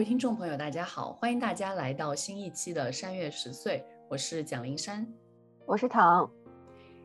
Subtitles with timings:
[0.00, 5.06] 位听众朋友，大家好，欢迎大家来到新一期的山月十岁，我是蒋灵山，
[5.66, 6.26] 我是唐。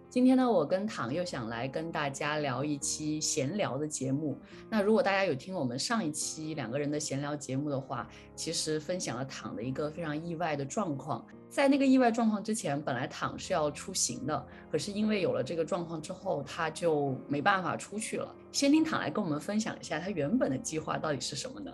[0.09, 4.39] 今天呢，我跟唐又想来跟大家聊一期闲聊的节目。
[4.69, 11.27] 那如果大家有听我们上一期两个人的闲聊节目的话，其实分享了唐的一个非常意外的状况。
[11.49, 18.33] 在那个意外状况之前，本来唐是要出行的，可是因为有了这个状况之后，他就没办法出去了。
[18.53, 21.69] 先听唐来跟我们分享一下他原本的计划到底是什么呢？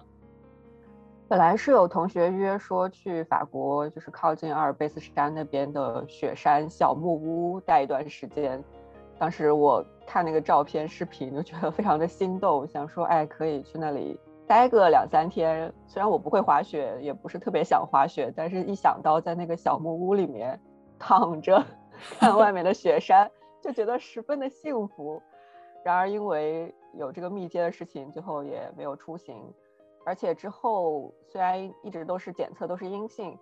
[1.32, 8.62] 本来是有同学约说去法国，就是靠近阿尔卑斯山那边的雪山小木屋待一段时间。
[9.18, 15.74] 当时我看那个照片、视频，就觉得非常的心动，想说，哎，可以去那里待个两三天。
[15.88, 20.60] 虽然我不会滑雪，也不是特别想滑雪，但是一想到在那个小木屋里面
[21.00, 21.64] 躺着
[22.20, 25.24] 看外面的雪山，就觉得十分的幸福。
[25.86, 29.42] 然而因为有这个密接的事情，最后也没有出行。
[30.04, 33.38] 而且之后虽然一直都是检测都是阴性，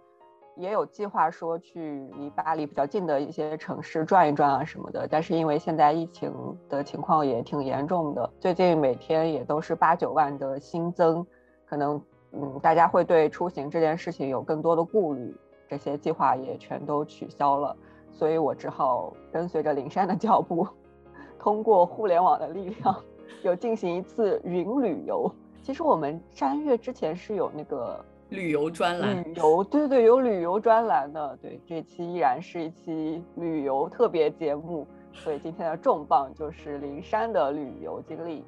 [0.55, 5.07] 也有计划说去离巴黎比较近的一些城市转一转啊什么的。
[5.09, 6.33] 但是因为现在疫情
[6.67, 11.25] 的情况也挺严重的，最近每天也都是八九万的新增，
[11.65, 12.01] 可能
[12.33, 15.33] 嗯大家会对出行这件事情有更多的顾虑，
[15.67, 17.75] 这些计划也全都取消了。
[18.11, 20.67] 所以我只好跟随着灵山的脚步，
[21.39, 22.95] 通过互联网的力量，
[23.43, 25.31] 有进行一次云旅游。
[25.61, 31.37] 其实我们山月之前是有那个旅游专栏，旅游对对对，有旅游专栏的。
[31.41, 38.43] 对，这期依然是一期旅游特别节目，所以今天的重磅就是灵山的旅游经历。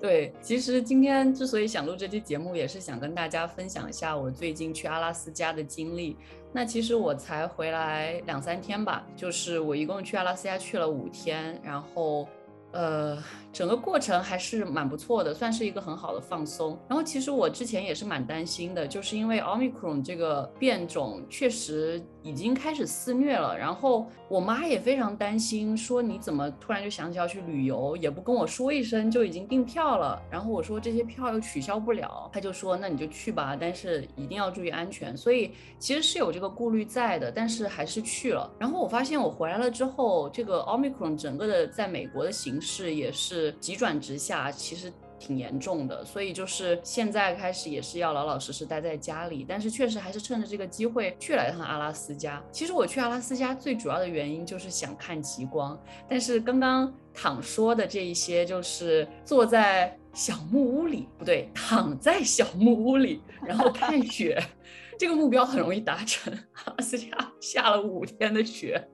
[0.00, 6.16] 对，其实今天之所以想录这期节目，也是想跟大家分享一下我最近去阿拉斯加的经历。
[6.52, 12.28] 那其实我才回来两三天吧，就是我一共去阿拉斯加去了五天，然后。
[12.72, 13.16] 呃，
[13.52, 16.78] 整个过程还是蛮不错的，算是一个很好的放松。
[16.88, 23.56] 然后其实我之前也是蛮担心的，就是因为 Omicron 这个变种确实已经开始肆虐了。
[23.56, 30.20] 然后我妈也非常担心，说你怎么突然就想起要去旅游，也不跟我说一声就已经订票了。
[30.30, 35.16] 然后我说这些票又取消不了，她就说那你就去吧，但是一定要注意安全。
[35.16, 38.50] 所以其实是有这个顾虑在的，但是还是去了。
[38.58, 52.42] 然后我发现我回来了之后，这个 Omicron 整个的在美国的形势也是急转直下，其实挺严重的，所以就是现在开始也是要老老实实待在家里，但是确实还是趁着这个机会去了一趟阿拉斯加。
[52.52, 64.42] 其实我去阿拉斯加最主要的原因就是想看极光，但是刚刚躺说的这一些，就是坐在小木屋里，不对，躺在小木屋里，然后看雪，
[64.98, 66.32] 这个目标很容易达成。
[66.64, 67.08] 阿拉斯加
[67.40, 68.88] 下了五天的雪，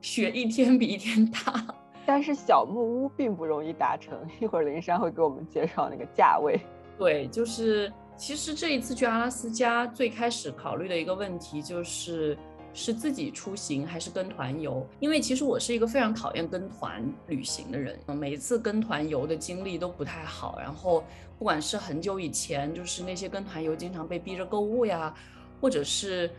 [0.00, 1.81] 雪一天比一天大。
[2.04, 6.60] 但是小木屋并不容易达成，一会儿林珊会给我们介绍那个价位。
[6.98, 12.36] 对，就是其实这一次去阿拉斯加，最开始考虑的一个问题就是
[12.74, 20.58] 是自己出行还是跟团游，因为其实我是一个非常讨厌跟团旅行的人，每次跟团游的经历都不太好。
[20.60, 21.04] 然后
[21.38, 25.14] 不管是很久以前，就是那些跟团游经常被逼着购物呀，
[25.60, 26.30] 或者是。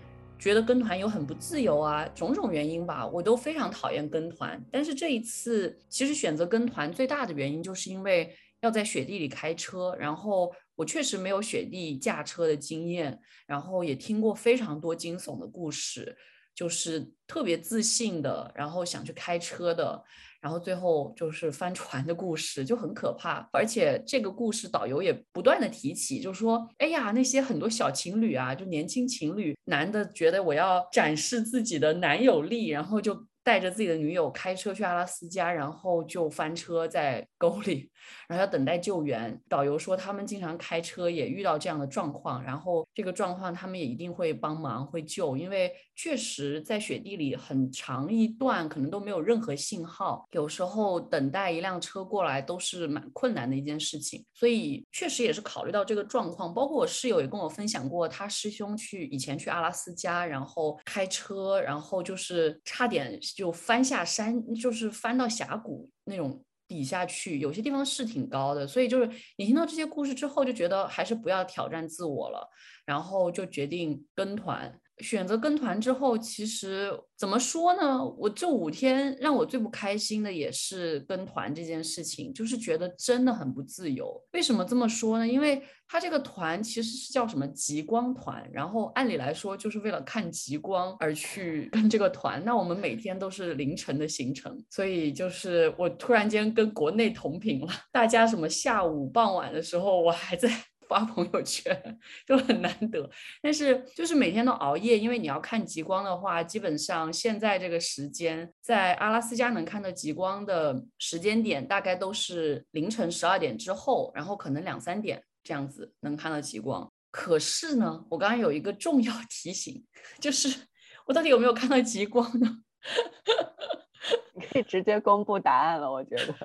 [0.43, 4.61] 觉得跟团有很不自由啊，种种原因吧，我都非常讨厌跟团。
[4.69, 13.17] 但是这一次，其实选择跟团最大的原因，就是因为要在雪地里开车，然后我确实没有雪地驾车的经验，
[13.47, 16.13] 然后也听过非常多惊悚的故事，
[16.55, 20.03] 就是特别自信的，然后想去开车的。
[20.41, 23.47] 然后最后就是翻船的故事，就很可怕。
[23.53, 37.91] 而且这个故事导游也不断的提起，就说：“哎呀，那些很多小情侣啊，就年轻情侣，男的觉得我要展示自己的男友力，然后就。”带着自己的女友开车去阿拉斯加，然后就翻车在沟里，
[38.27, 39.39] 然后要等待救援。
[39.47, 54.25] 导游说他们经常开车也遇到这样的状况，然后这个状况他们也一定会帮忙会救，因为确实在雪地里很长一段可能都没有任何信号，有时候等待一辆车过来都是蛮困难的一件事情。
[54.33, 63.19] 所以确实也是考虑到这个状况，包括我室友也跟我分享过，他师兄去以前去阿拉斯加，然后开车，然后就是差点。
[63.35, 72.49] 就翻下山，就是翻到峡谷那种底下去，有些地方是挺高的，所以就是你听到这些故事之后，就觉得还是不要挑战自我了，
[72.83, 74.79] 然后就决定跟团。
[75.03, 78.03] 选择跟团之后，其实怎么说呢？
[78.17, 84.19] 我这五天让我最不开心的也是跟团这件事情，就是觉得真的很不自由。
[84.31, 85.27] 为什么这么说呢？
[85.27, 92.43] 因为他这个团其实是叫什么极光团，然后按理来说就是为了看极光而去跟这个团。
[92.43, 100.49] 那我们每天都是凌晨的行程，所以就是我突然间跟国内同频了，大家什么下午傍晚的时候，我还在。
[100.89, 103.09] 发朋友圈，就很难得。
[103.41, 116.91] 但是就是每天都熬夜，因为你要看极光的话，基本上现在这个时间，在阿拉斯加能看到极光的时间点，大概都是凌晨十二点之后，然后可能两三点这样子能看到极光。
[117.11, 119.85] 可是呢，我刚刚有一个重要 提醒，
[120.19, 120.67] 就是
[121.05, 122.59] 我到底有没有看到极光呢？
[124.35, 126.35] 你可以直接公布答案了，我觉得。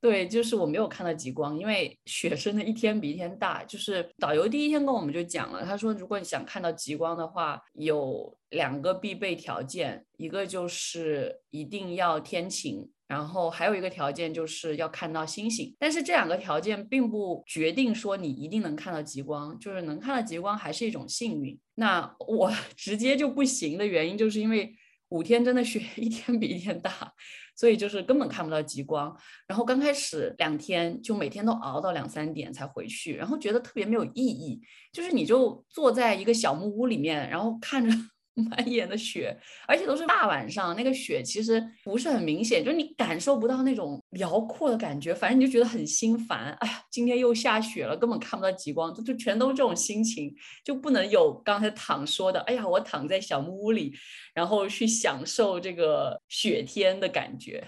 [0.00, 3.62] 对，就是我没有看到极光，因为雪真的一天比一天大。
[3.64, 15.76] 就是导游第一天跟我们就讲了，他说如果你想看到极光的话，有两个必备条件，一个就是一定要天晴，然后还有一个条件就是要看到星星。
[15.78, 21.58] 但是这两个条件并不决定说你一定能看到极光，就是能看到极光还是一种幸运。
[21.74, 24.74] 那我 直接就不行的原因，就是因为
[25.10, 27.12] 五天真的雪 一天比一天大。
[27.60, 29.14] 所以就是根本看不到极光，
[29.46, 34.58] 然后刚开始两天就每天都熬到两三点才回去，然后觉得特别没有意义，
[34.94, 37.94] 就是你就坐在一个小木屋里面，然后看着。
[38.48, 46.52] 满眼的雪，而且都是大晚上，那个雪其实不是很明显，就是你感受不到那种辽阔的感觉，反正你就觉得很心烦。
[46.60, 50.34] 哎呀，今天又下雪了，根本看不到极光，就就全都这种心情，
[50.64, 53.92] 就不能有刚才躺说的，哎呀，我躺在小木屋里，
[54.34, 57.66] 然后去享受这个雪天的感觉。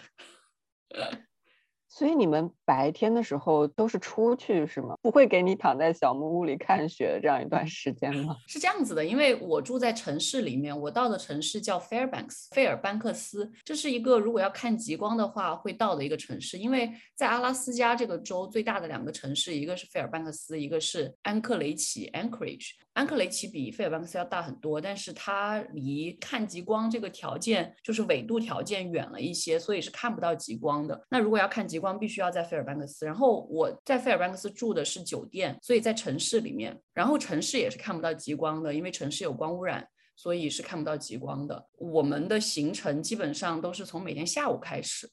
[1.95, 4.97] 所以你们白天的时候都是出去是吗？
[5.03, 8.35] 不会给你躺在小木屋里看雪这样一段时间吗？
[8.47, 16.57] 是这样子的，因为我住在城市里面，我到的城市叫 Fairbanks，费尔班克斯，这是一个如果要看极光的话会到的一个城市。
[16.57, 22.71] 因为在阿拉斯加这个州最大的两个城市，一个是费尔班克斯，一个是安克雷奇 （Anchorage）。
[22.95, 31.03] 安克雷奇比费尔班克斯要大很多，但是它离看极光这个条件就是纬度条件远了一些，所以是看不到极光的。
[31.11, 33.05] 那如果要看极光，必须要在费尔班克斯。
[33.05, 41.67] 然后我在费尔班克斯住的是酒店，所以在城市里面，然后城市也是看不到极光的，因为城市有光污染，所以是看不到极光的。
[41.79, 45.11] 我们的行程基本上都是从每天下午开始，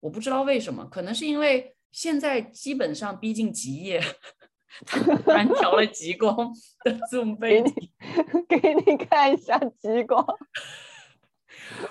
[0.00, 4.02] 我不知道为什么，可能是因为现在基本上逼近极夜。
[4.86, 6.48] 突然调了极光
[6.84, 7.74] 的 zoom 背景，
[8.48, 10.24] 给你看一下极光。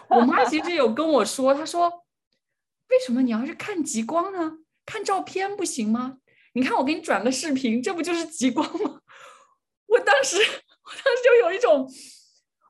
[0.08, 1.92] 我妈其实有跟我说，她说
[2.90, 4.60] ：“为什么你要是看极光呢？
[4.86, 6.18] 看照片不行吗？
[6.54, 9.02] 你看我给你转个视频，这不就是极光吗？”
[9.88, 11.88] 我当时，我当时就有一种，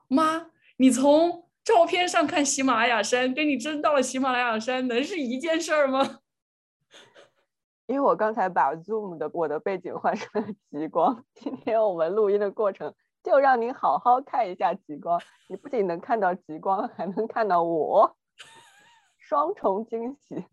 [0.08, 6.18] 妈，你从照片上看喜马拉雅山，跟你真到了喜马拉雅山，能是一件事儿吗？
[7.86, 15.20] 因为我刚才把 Zoom 的我的背景换成了极光，今天我们录音的过程就让你好好看一下极光。
[15.48, 18.16] 你不仅能看到极光，还能看到我，
[19.30, 20.44] 双重惊喜。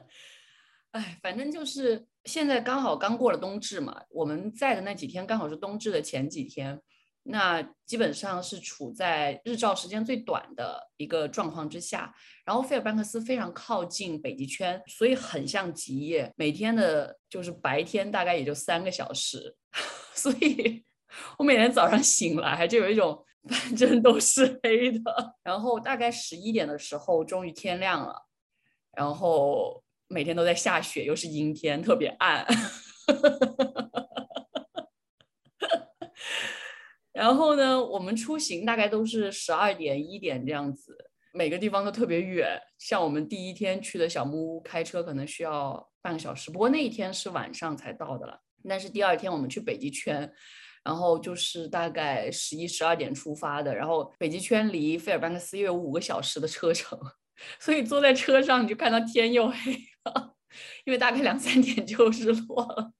[0.92, 6.80] 哎，反正就是现在刚好刚过了冬至嘛，我们在的那几天刚好是冬至的前几天。
[7.28, 12.14] 那基本上是处在日照时间最短的一个状况之下，
[12.44, 19.56] 然后费尔班克斯非常靠近北极圈，所以很像极夜，每天的就是白天大概也就三个小时，
[20.14, 20.84] 所以
[21.36, 28.26] 我每天早上醒来就有一种反正都是黑的，然后大概十一点的时候终于天亮了，
[28.92, 32.46] 然后每天都在下雪，又是阴天，特别暗。
[37.12, 42.60] 然后呢，我们出行大概都是十二点一点这样子，每个地方都特别远。
[42.78, 46.50] 像我们第一天去的小木屋，开车可能需要半个小时。
[46.50, 48.38] 不过那一天是晚上才到的了。
[48.68, 50.30] 但是第二天我们去北极圈，
[50.86, 53.74] 然后就是大概十一十二点出发的。
[53.74, 56.96] 然后北极圈离费尔班克斯又有五个小时的车程，
[57.58, 59.72] 所以坐在车上你就看到天又黑
[60.04, 60.34] 了，
[60.84, 62.92] 因为大概两三点就日落了，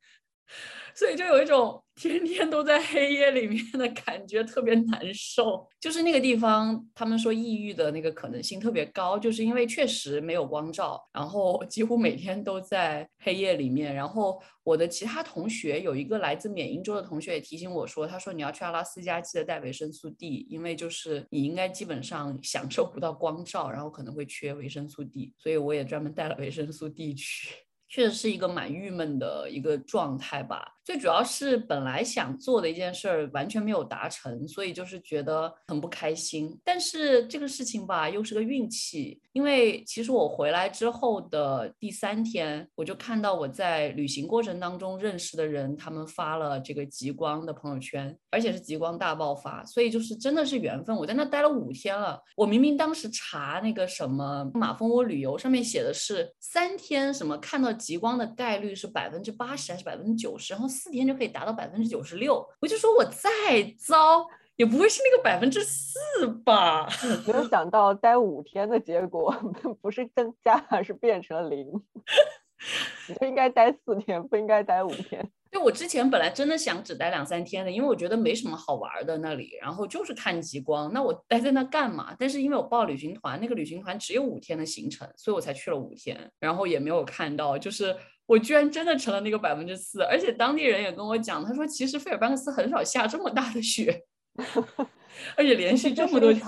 [0.96, 1.80] 所以就有一种。
[1.98, 13.94] 天天都在黑夜里面的感觉特别难受，就是那个地方，他们说抑郁的那个可能性特别高，就是因为确实没有光照，然后几乎每天都在黑夜里面。
[13.94, 27.54] 然后我的其他同学有一个来自缅因州的同学也提醒我说，他说你要去阿拉斯加记得带维生素 D，因为就是你应该基本上享受不到光照，然后可能会缺维生素 D，所以我也专门带了维生素 D 去。
[27.88, 30.75] 确实是一个蛮郁闷的一个状态吧。
[30.86, 36.56] 最主要是本来想做的一件事儿完全没有达成，所以就是觉得很不开心。
[36.62, 50.96] 但是这个事情吧，又是个运气，因为其实我回来之后的第三天，我就看到我在旅行过程当中认识的人，他们发了这个极光的朋友圈，而且是极光大爆发，所以就是真的是缘分。
[50.96, 60.68] 我在那待了五天了，我明明当时查那个什么马蜂窝旅游上面写的是三天什么看到极光的概率是百分之八十还是百分之九十，然后。
[60.76, 62.46] 四天就可以达到百分之九十六。
[62.60, 63.30] 我就说我再
[63.78, 65.98] 糟也不会是那个百分之四
[66.44, 66.88] 吧？
[67.26, 69.34] 没有想到待五天的结果
[69.82, 71.66] 不是增加，而是变成了零。
[73.08, 75.30] 你就应该待四天，不应该待五天。
[75.52, 80.92] 就我之前本来真的想只待两三天的，因为我觉得没什么好玩的那里，然后就是看极光。
[80.92, 82.16] 那我待在那干嘛？
[82.18, 87.94] 但是因为我报旅行团，那个旅行团只有五天的行程，所以我才去了五天，然后也没有看到，就是
[88.26, 90.02] 我居然真的成了那个百分之四。
[90.02, 94.04] 而且当地人也跟我讲，他说其实费尔班克斯很少下这么大的雪，
[95.36, 96.44] 而且连续这么多天。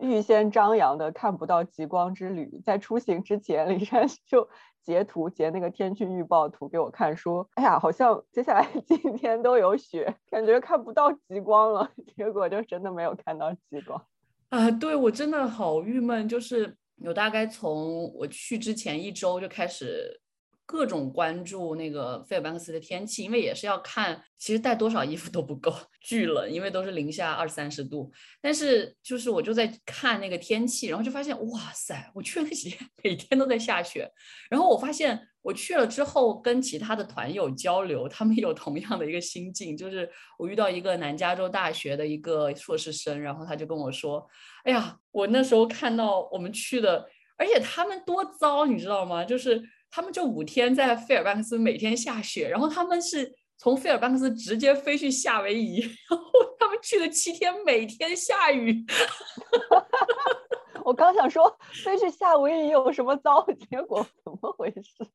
[0.00, 4.48] 预先张扬的看不到极光之旅，在出行之前，李珊就。
[4.84, 14.04] 截图截那个天气预报图给我看，说：“哎呀，好像接下来 今天都有雪，感觉看不到极光了。”结果就真的没有看到极光
[14.48, 14.68] 啊！
[14.72, 20.20] 对我真的好郁闷，就是有大概从我去之前一周就开始。
[20.64, 28.10] 各种关注那个费尔班克斯的天气，因为也是要看，其实带多少衣服都不够，巨冷，因为都是零下二三十度。
[28.40, 34.10] 但是就是我就在看那个天气，然后就发现，哇塞，我去了那几天，每天都在下雪。
[34.48, 44.26] 然后我发现我去了之后，跟其他的团友交流，他们有同样的一个心境，就是我遇到一个南加州大学的一个硕士生，然后他就跟我说，
[44.64, 49.22] 哎呀，我那时候看到我们去的，而且他们多糟，你知道吗？
[49.22, 49.62] 就是。
[49.92, 56.24] 他们就五天在费尔班克斯每天下雪，然后他们是从费尔班克斯直接飞去夏威夷，然后
[56.58, 58.84] 他们去了七天，每天下雨。
[60.82, 65.06] 我刚想说飞去夏威夷有什么糟， 结果怎么回事？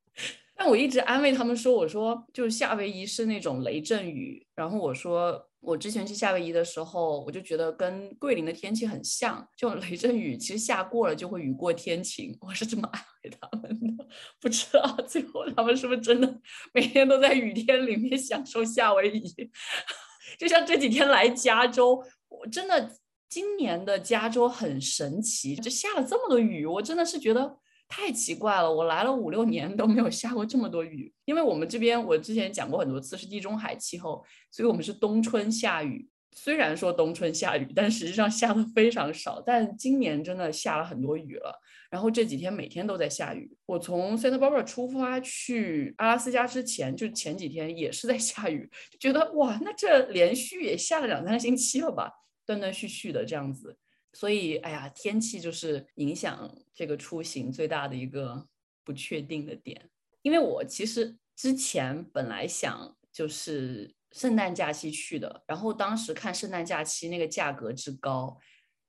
[0.54, 5.47] 但我一直安慰他们说，我说就是夏威夷是那种雷阵雨，然后我说。
[5.60, 12.36] 我之前去夏威夷的时候，我就觉得跟桂林的天气很像，就雷阵雨，其实下过了就会雨过天晴。
[12.40, 14.06] 我是这么安慰他们的，
[14.40, 16.40] 不知道 最后他们是不是真的
[16.72, 19.50] 每天都在雨天里面享受夏威夷。
[20.38, 22.96] 就像这几天来加州，我真的
[23.28, 27.58] 今年的加州很神奇，就下了这么多雨，我真的是觉得。
[27.88, 31.10] 太奇怪了，我来了五六年都没有下过这么多雨。
[31.24, 36.06] 因为我们这边我之前讲过很多次是地中海气候，所以我们是冬春下雨。
[36.32, 39.40] 虽然说冬春下雨，但实际上下的非常少。
[39.40, 41.58] 但今年真的下了很多雨了。
[41.90, 43.50] 然后这几天每天都在下雨。
[43.64, 52.12] 我从 Santa Barbara 出发去阿拉斯加之前，就前几天也是在下雨，觉得哇，那这连续也下了两三个星期了吧，
[52.46, 53.78] 断断续续的这样子。
[54.12, 58.48] 所以，哎呀，天气就是影响这个出行最大的一个
[58.84, 59.90] 不确定的点。
[60.22, 68.38] 因为我其实之前本来想就是圣诞假期去的，然后当时看圣诞假期那个价格之高，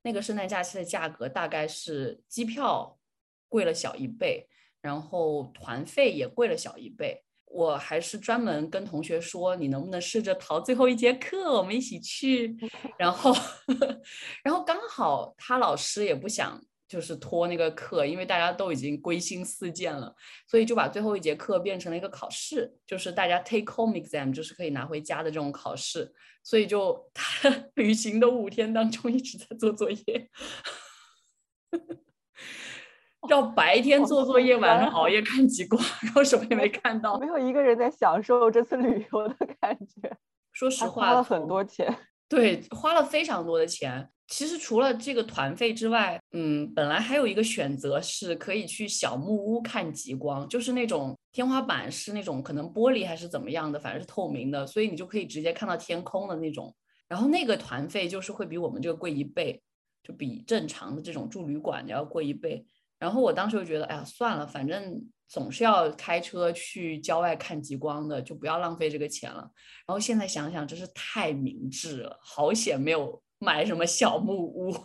[0.01, 2.97] 那个圣诞假期的价格大概是机票
[3.47, 4.47] 贵了小一倍，
[4.81, 7.23] 然后团费也贵了小一倍。
[7.49, 12.55] 我还是专门跟同学说，你能不能试着逃最后一节课，我们一起去。
[12.97, 13.35] 然后，
[14.43, 20.15] 然后刚好他老师也不想就是拖那个课，因为大家都已经归心似箭了，
[20.47, 26.13] 所以就把最后一节课变成了一个考试，就是大家 take home exam，就是可以拿回家的这种考试。
[26.43, 30.29] 所以就他 旅行的五天当中一直在做作业。
[33.27, 37.17] 要白天做作业，晚上熬夜看极光，然后什么也没 看到。
[37.19, 40.15] 没有一个人在享受这次旅游的感觉。
[40.53, 41.93] 说实话，花了很多钱。
[42.29, 44.09] 对，花了非常多的钱。
[44.27, 56.71] 其实除了这个团费之外，嗯，本来还有一个选择是可以去小木屋看极光，就是那种天花板是那种可能玻璃还是怎么样的，反正是透明的，所以你就可以直接看到天空的那种。
[57.07, 59.59] 然后那个团费就是会比我们这个贵一倍，
[60.03, 62.63] 就比正常的这种住旅馆的要贵一倍。
[62.99, 69.49] 然后我当时就觉得，哎呀，算了，反正总是要开车去郊外看极光的，就不要浪费这个钱了。
[69.87, 74.75] 然后现在想想，真是太明智了，好险没有买什么小木屋。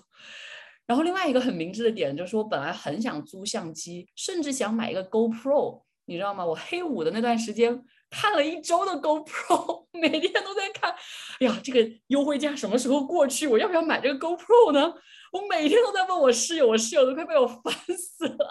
[0.87, 6.45] 然后另外一个很明智的点就是，我本来很想租相机，甚至想买一个 GoPro，你知道吗？
[6.45, 10.95] 我黑五的那段时间看了一周的 GoPro， 每天都在看，
[11.41, 13.47] 哎呀，这个优惠价什么时候过去？
[13.47, 14.93] 我要不要买这个 GoPro 呢？
[15.35, 18.47] 我每天都在问我室友，我室友都快被我烦死了，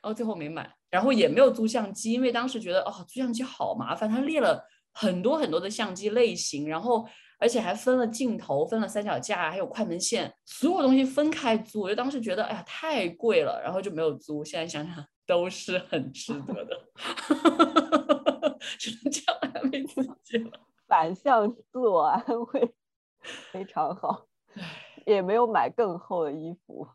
[0.00, 4.64] 然后最后没买，然后也没有租相机，因为当时觉得哦，租相机好麻烦，他列了
[4.94, 7.06] 很多很多的相机类型，然后
[7.38, 14.42] 而且还分了镜头，分了三脚架，还有快门线，所有东西分开租，我就当时觉得哎呀太贵了，然后就没有租。
[14.42, 16.88] 现在想想都是很值得的，
[18.78, 20.52] 只能这样安慰自己了，
[20.88, 22.74] 反向自我安慰，
[23.52, 24.26] 非常好。
[25.06, 26.86] 也没有买更厚的衣服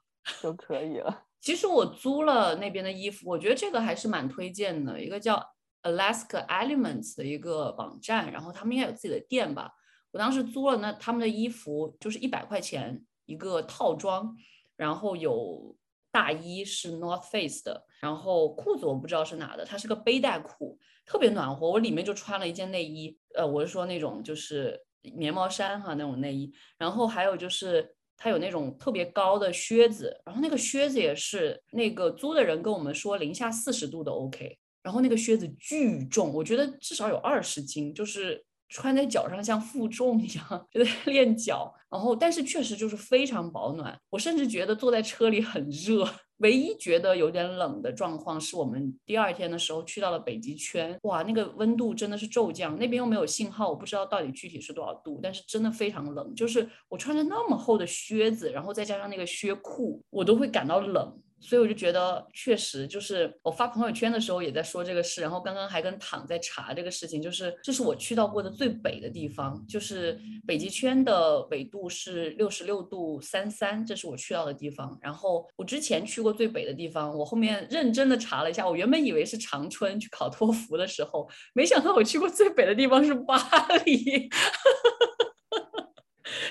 [0.41, 1.23] 就可以了。
[1.39, 4.99] 其实我租了那边的衣服，我觉得这个还是蛮推荐的。
[4.99, 5.35] 一个叫
[5.83, 9.71] Alaska Elements 的一个网站，然后他们应该有自己的店吧。
[10.09, 14.35] 我当时租了那他们的衣服，就是一百块钱一个套装，
[14.75, 15.75] 然后有
[16.11, 21.69] 大衣是 North Face 的，然后裤子我不知道是哪的，它是个背带裤，特别暖和。
[21.69, 24.83] 我里面就穿了一件内衣，呃，我是说那种就是
[25.13, 27.94] 棉毛衫哈那种内衣，然后还有就是。
[28.17, 41.73] 它有那种特别高的靴子，然后那个靴子也是那个租的人跟我们说零下四十度的 OK，然后那个靴子巨重，我觉得至少有二十斤，就是穿在脚上像负重一样， 就在练脚。
[41.89, 46.07] 然后但是确实就是非常保暖，我甚至觉得坐在车里很热。
[46.39, 61.17] 唯一觉得有点冷的状况是我们第二天的时候去到了北极圈，哇，那个温度真的是骤降，那边又没有信号，我不知道到底具体是多少度，但是真的非常冷，就是我穿着那么厚的靴子，然后再加上那个靴裤，我都会感到冷。
[61.47, 74.97] 所以我就觉得，确实就是我发朋友圈的时候也在说这个事，然后刚刚还跟躺在查这个事情，就是这是我去到过的最北的地方，就是北极圈的纬度是六十六度三三，这是我去到的地方。
[75.01, 83.37] 然后我之前去过最北的地方，我后面认真的查了一下，我原本以为是长春去考托福的时候，没想到我去过最北的地方是巴
[83.85, 84.27] 黎，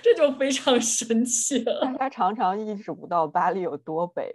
[0.03, 1.81] 这就非常神奇了。
[1.81, 4.33] 大家常常意识不到巴黎有多北。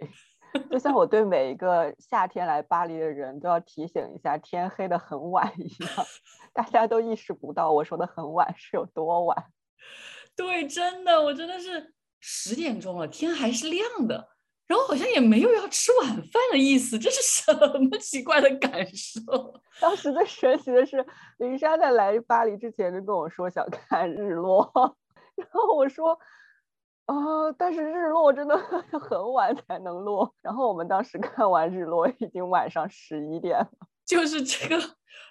[0.70, 6.06] 就像我对每一个夏天来巴黎的人都要提醒一下，天黑的很晚一样，
[6.52, 9.44] 大家都意识不到我说的很晚是有多晚。
[10.34, 14.28] 对，真的，我真的是十点钟了，天还是亮的，
[14.66, 19.22] 然后好像也没有要吃晚饭的意思，这是什么奇怪的感受？
[19.80, 21.06] 当时最神奇的是，
[21.38, 24.96] 林莎在来巴黎之前就跟我说想看日落，
[25.36, 26.18] 然后我说。
[27.10, 27.52] 啊！
[27.58, 28.56] 但是日落真的
[29.00, 33.68] 很晚才能落，然后我们当时 看完日落已经晚上十一点了，
[34.06, 34.80] 就是这个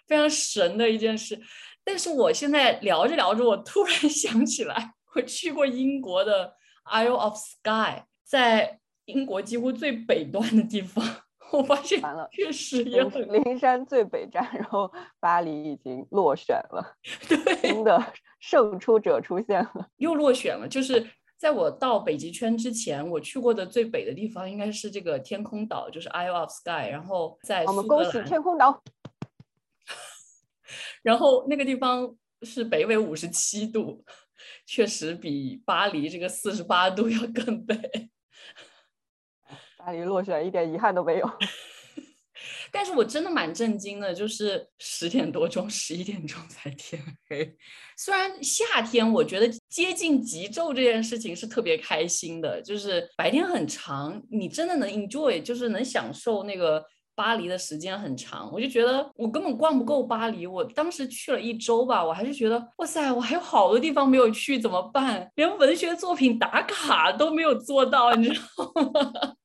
[0.06, 1.40] 非常神的一件事。
[1.86, 6.54] 但是我现在聊着聊着，我突然想起来，我去过英国的
[6.86, 11.04] Isle of Skye，在英国几乎最北端的地方，
[11.54, 16.96] 我发现确实也很灵山最北站，然后巴黎已经落选了，
[17.28, 21.10] 对，新的胜出者出现了，又落选了，就是。
[21.40, 26.90] 在我到北极圈之前，我去过的最北的地方应该是这个天空岛，就是 Isle of Skye。
[26.90, 28.84] 然后在我们恭喜天空岛。
[31.02, 34.04] 然后那个地方是北纬五十七度，
[34.66, 38.10] 确实比巴黎这个四十八度要更北。
[39.80, 41.30] 巴黎落选一点遗憾都没有。
[42.72, 47.56] 但是我真的蛮震惊的，就是十点多钟、十一点钟才天黑。
[47.98, 56.84] 虽然夏天，我觉得接近极昼这件事情是特别开心的，就是白天很长，你真的能 enjoy，就是能享受那个
[57.16, 58.50] 巴黎的时间很长。
[58.54, 65.30] 我就觉得我根本逛不够巴黎，我当时去了一周吧，我还是觉得哇塞，我还有好多地方没有去，怎么办？
[65.36, 69.36] 连文学作品打卡都没有做到，你知道吗？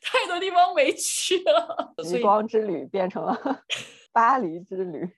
[0.02, 3.38] 太多地方没去了，极光之旅变成了
[4.12, 5.08] 巴黎之旅。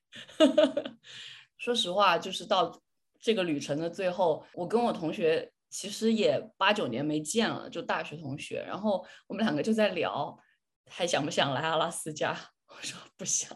[1.56, 2.80] 说实话，就是到
[3.20, 8.62] 这个旅程的最后，我跟我同学其实也八九年没见了，就大学同学。
[8.66, 10.36] 然后我们两个就在聊，
[10.90, 12.36] 还想不想来阿拉斯加？
[12.66, 13.48] 我说不想。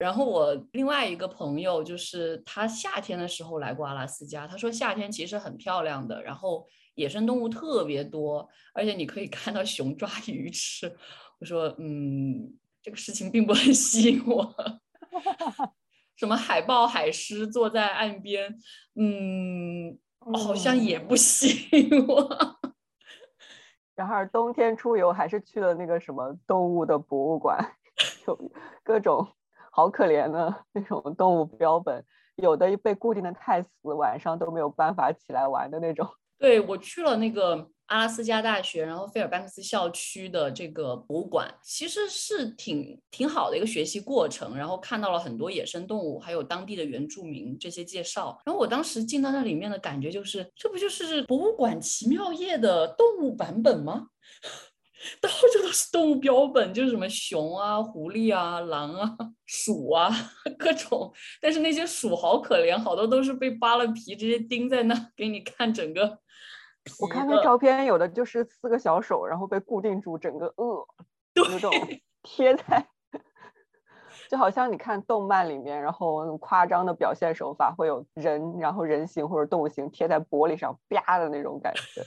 [0.00, 6.20] 然后我另外一个朋友，就是他夏天的时候来过阿拉斯加，他说夏天其实很漂亮的。
[6.20, 6.66] 然后。
[6.96, 10.86] 野生动物特别多，而且你可以看到熊抓鱼吃。
[11.38, 14.54] 我说，嗯，这个事情并不很吸引我。
[16.16, 18.58] 什么海豹、海狮坐在岸边，
[18.96, 19.98] 嗯，
[20.44, 22.58] 好像也不吸引我。
[23.94, 27.76] 然而冬天出游还是去了那个什么动物的博物馆，
[28.26, 29.26] 有各种
[29.70, 32.04] 好可怜的 那种动物标本，
[32.36, 36.06] 有的被固定的太死，晚上都没有办法起来玩的那种。
[36.38, 44.56] 对我去了那个阿拉斯加大学，然后菲尔班克斯校区的这个博物馆，其实是挺挺好的一个学习过程。
[44.56, 48.40] 然后看到了很多野生动物，还有当地的原住民这些介绍。
[48.46, 54.06] 然后我当时进到那里面的感觉就是，这不就是博物馆奇妙夜的动物版本吗？
[55.20, 60.10] 到处都是动物标本，就是什么熊啊、狐狸啊、狼啊、 鼠啊，
[60.58, 61.12] 各种。
[61.40, 66.18] 但是那些鼠好可怜，好多都是被扒了皮，直接钉在那给你看整个。
[67.00, 70.86] 我看那照片，有的就是四个小手，然后被固定住，整个呃，
[71.34, 71.70] 那种
[72.22, 72.86] 贴在，
[74.30, 82.02] 就好像你看动漫里面，然后夸张的表现手法，会有人，然后人形或者动物形贴在玻璃上啪的那种感觉。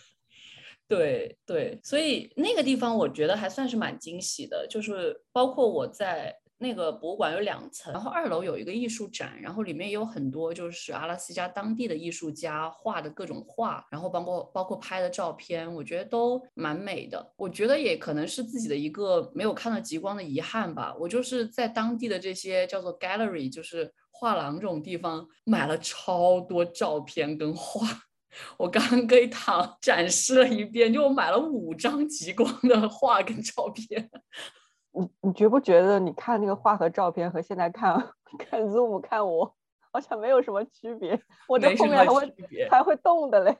[0.88, 6.36] 对对，所以那个地方我觉得还算是蛮惊喜的，就是包括我在。
[6.60, 17.34] 那个博物馆有两层，然后二楼有一个艺术展，然后里面也有很多就是阿拉斯加当地的艺术家画的各种画，然后包括包括拍的照片，我觉得都蛮美的。
[17.36, 20.96] 我觉得也可能是自己的一个没有看到极光的遗憾吧。
[20.98, 27.86] 我就是在当地的这些叫做 gallery，就是画廊这种地方买了超多照片跟画。
[28.58, 34.10] 我刚刚给躺展示了一遍，就我买了五张极光的画跟照片。
[34.92, 39.56] 你你觉不觉得你看那个画和照片和现在看看 Zoom 看我
[39.92, 41.20] 好像没有什么区别？
[41.48, 42.34] 我这后面还会
[42.70, 43.58] 还会动的嘞，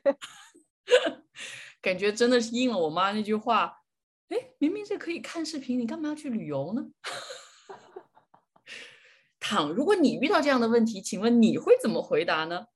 [1.82, 3.80] 感觉真的是应了我妈那句话。
[4.28, 6.86] 哎，明明这可以看视频，你干嘛要去旅游呢？
[9.38, 12.66] 躺，如果你遇到这样的问题，请问你会怎么回答呢？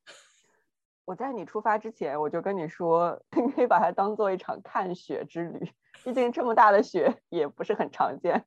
[1.09, 5.73] 我在你出发之前，我就跟你说， 你可以把它当做一场看雪之旅。
[6.05, 8.45] 毕竟这么大的雪也不是很常见，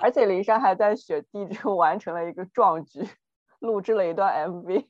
[0.00, 3.06] 而且林珊还在雪地中 完成了一个壮举，
[3.60, 4.82] 录制了一段 MV。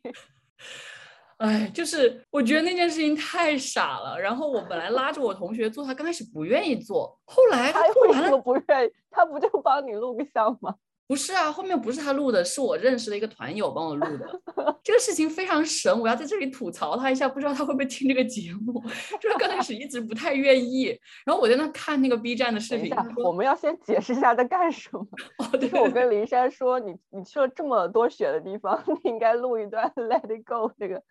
[1.38, 4.16] 哎，就是我觉得那件事情太傻了。
[4.16, 8.92] 然后我本来拉着我同学做，他刚开始不愿意做，后来他为什么不愿意？
[9.10, 10.76] 他不就帮你录个像吗？
[11.12, 14.40] 不是啊，后面不是他录的，是我认识的一个团友帮我录的。
[14.82, 18.82] 这个事情非常神，我要在这里吐槽他一下，不知道他会不会听这个节目。
[19.20, 22.90] 就是刚开始一直不太愿意，然后我在那看那个 B 站的视频。
[23.22, 25.06] 我们要先解释一下在干什么。
[25.36, 31.02] 哦，就是我跟林珊说，你你去了这么多雪的地方， 你应该录一段 Let It Go 那个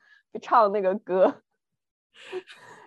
[0.41, 1.43] 唱那个歌。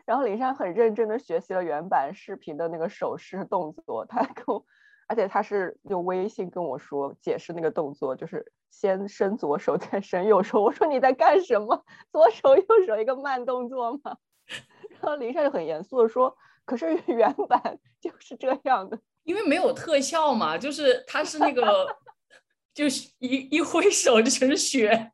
[0.05, 4.66] 然后林珊很认真的学习了原版视频的那个手势动作，他跟我。
[5.07, 10.62] 而且他是用微信跟我说解释那个动作，就是先伸左手再伸右手。
[10.62, 11.85] 我说你在干什么？
[12.11, 14.17] 左手右手一个慢动作吗？
[14.90, 21.97] 然后林珊就很严肃的说：“可是原版就是这样的，因为没有特效嘛，就是他是那个，
[22.75, 25.12] 就是一一挥手就全是血，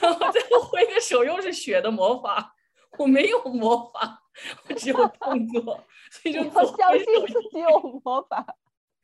[0.00, 2.54] 然后再挥个手又是血的魔法。
[2.98, 4.22] 我没有魔法，
[4.68, 5.62] 我只有动作，
[6.10, 8.46] 所以就要相信自己有魔法。”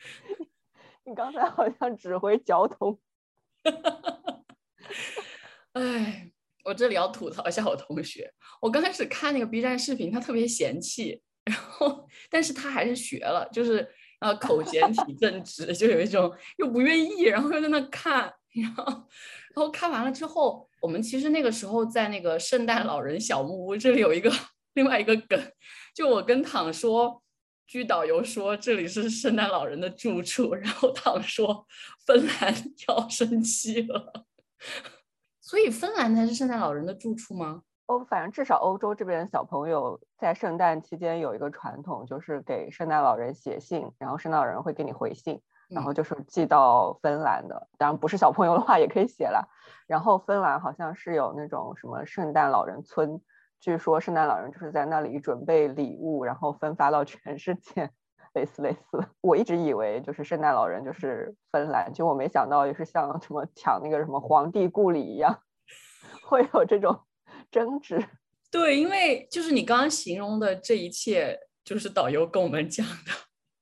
[1.04, 2.98] 你刚才好像指挥交通，
[5.72, 6.30] 哎，
[6.64, 8.32] 我这里要吐槽一下我同学。
[8.60, 13.88] 我刚开始看那个 B 站视频，他特别嫌弃，然后但是他还是学了，就是
[14.20, 24.30] 呃口 嫌体正直，就有一种又不愿意，然后又在那看，然后然后看完了之后，我们其实那个时候在那个圣诞老人小木屋这里有一个
[24.74, 25.52] 另外一个梗，
[25.94, 27.22] 就我跟躺说。
[27.70, 30.52] 据导游说，这里是圣诞老人的住处。
[30.56, 31.64] 然后他们说，
[32.04, 32.52] 芬兰
[32.88, 34.26] 要生气了。
[35.40, 37.62] 所以芬兰才是圣诞老人的住处吗？
[37.86, 47.68] 哦，反正至少欧洲这边小朋友在圣诞期间有一个传统，就是给圣诞老人写信，然后圣诞老人会给你回信，然后就是寄到芬兰的。
[47.78, 49.48] 当然不是小朋友的话也可以写了。
[49.86, 53.20] 然后芬兰好像是有那种什么圣诞老人村。
[53.60, 57.90] 据说圣诞老人就是在那里准备礼物，然后分发到全世界，
[58.32, 59.06] 类似类似。
[59.20, 65.42] 我一直以为就是圣诞老人就是芬兰，就我没想到也是像什么抢那个什么皇帝故里一样，
[66.26, 66.98] 会有这种
[67.50, 68.02] 争执。
[68.50, 73.12] 对，因为就是你刚刚形容的这一切，就是导游跟我们讲的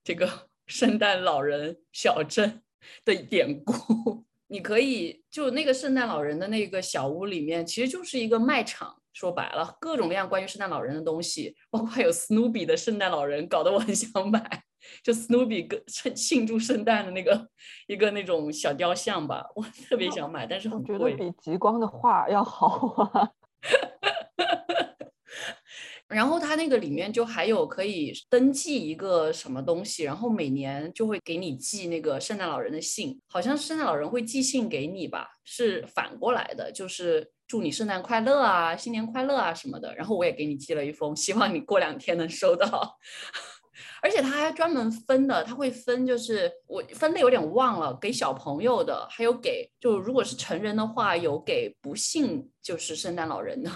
[0.04, 2.62] 这个圣诞老人小镇
[3.04, 4.24] 的典故。
[4.46, 8.97] 你可以就那个圣诞老人的那个小屋里面，其实就是一个卖场。
[9.18, 14.62] 说白了，各种各样关于圣诞老人的东西，包括还有 Snoopy 的圣诞老人，搞得我很想买。
[15.02, 17.48] 就 Snoopy 跟庆庆祝圣诞的那个
[17.88, 20.96] 一个那种小雕像吧，我特别想买，但是很贵。
[20.96, 23.28] 我觉得比极光的画要好啊。
[26.06, 35.26] 然后它那个里面就还有可以登记一个什么东西，然后每年就会给你寄那个圣诞老人的信，好像圣诞老人会寄信给你吧？
[35.42, 37.32] 是反过来的，就是。
[37.48, 39.92] 祝你圣诞快乐啊，新年快乐啊什么的。
[39.96, 42.98] 然后我也给你寄了一封，希望你过两天能收到。
[44.02, 53.70] 而且他还专门分的，他会分，就是我分的有点忘了，给小朋友的，还有给就如果是成人的话，有给不信就是圣诞老人的。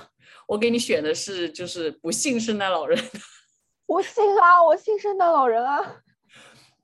[0.46, 3.04] 我给你选的是就是不信圣诞老人的。
[3.87, 6.02] 我信啊，我信圣诞老人啊。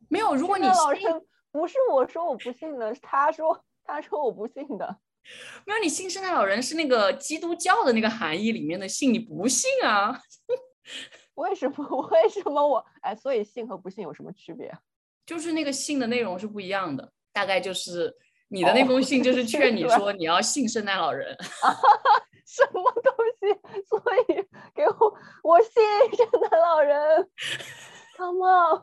[0.08, 1.08] 没有，如果你信，
[1.50, 4.96] 不是我说我不信的，是他说他说我不信的。
[5.66, 10.18] 没有，你信圣诞老人是那个基督教的那个含义里面的信，你不信啊？
[11.34, 11.76] 为什么？
[12.10, 12.84] 为什么我？
[13.02, 14.72] 哎，所以信和不信有什么区别？
[15.26, 18.12] 就是那个信的内容是不一样的，大概就是
[18.48, 21.36] 你的那封信就是劝你说你要信圣诞老人。
[22.48, 23.84] 什么东西？
[23.86, 24.42] 所以
[24.74, 25.70] 给我，我信
[26.16, 27.28] 圣诞老人。
[28.16, 28.82] Come on。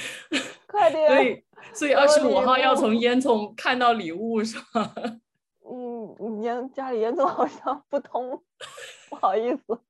[0.66, 1.08] 快点！
[1.08, 4.92] 所以，所以二十五号要从烟囱看到礼物是吧？
[5.68, 8.42] 嗯，烟家里烟囱好像不通，
[9.08, 9.80] 不好意思。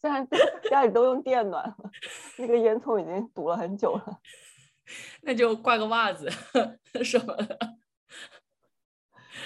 [0.00, 0.26] 虽然
[0.68, 1.76] 家里都用电暖了，
[2.36, 4.18] 那个烟囱已经堵了很久了。
[5.22, 6.28] 那就挂个袜子
[7.02, 7.58] 什么的。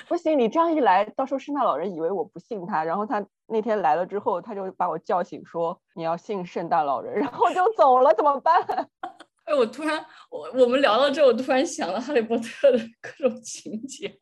[0.08, 8.56] 不行，你这样一来，到时候圣诞老人以为我不信他，然后他那天来了之后，他就把我叫醒，说你要信圣诞老人，然后就走了，怎么办？
[9.48, 14.18] 哎，我突然，我我们聊到这，我突然想了哈利波特的各种情节。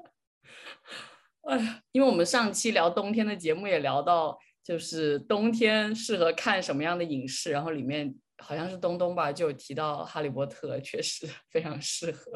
[1.42, 12.32] 哎呀，因为我们上期聊冬天的节目也聊到，就是冬天适合看什么样的影视，然后里面好像是东东吧，就有提到哈利波特，确实 非常适合。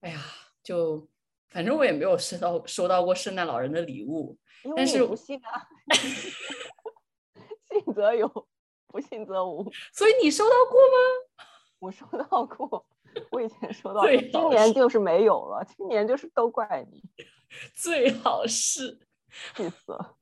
[0.00, 0.20] 哎呀，
[0.62, 1.08] 就。
[1.48, 4.36] 反正我也没有收到收到过圣诞老人的礼物，
[4.76, 5.62] 但是不信啊，
[7.70, 8.28] 信则有，
[8.88, 9.72] 不信则无。
[9.94, 10.98] 所以你收到过吗？
[11.86, 12.84] 我收到过，
[13.30, 15.64] 我以前收到过，今年就 是没有了。
[15.64, 17.00] 今年就是都怪你，
[17.76, 18.98] 最好是，
[19.54, 20.16] 气死了，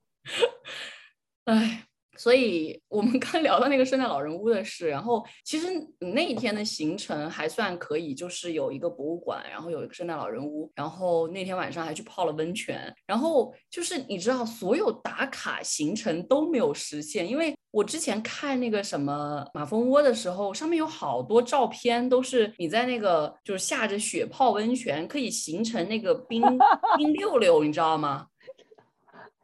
[1.46, 1.88] 哎。
[2.16, 5.66] 所以我们 刚聊到那个圣诞老人屋的事，然后其实
[5.98, 26.40] 那一天的行程还算可以，就是有一个博物馆，然后有一个圣诞老人屋，然后那天晚上还去泡了温泉，然后就是你知道，所有打卡行程都没有实现，因为我之前看那个什么马蜂窝的时候，上面有好多照片都是你在那个就是下着雪泡温泉，可以形成那个冰
[26.96, 28.26] 冰溜溜，你知道吗？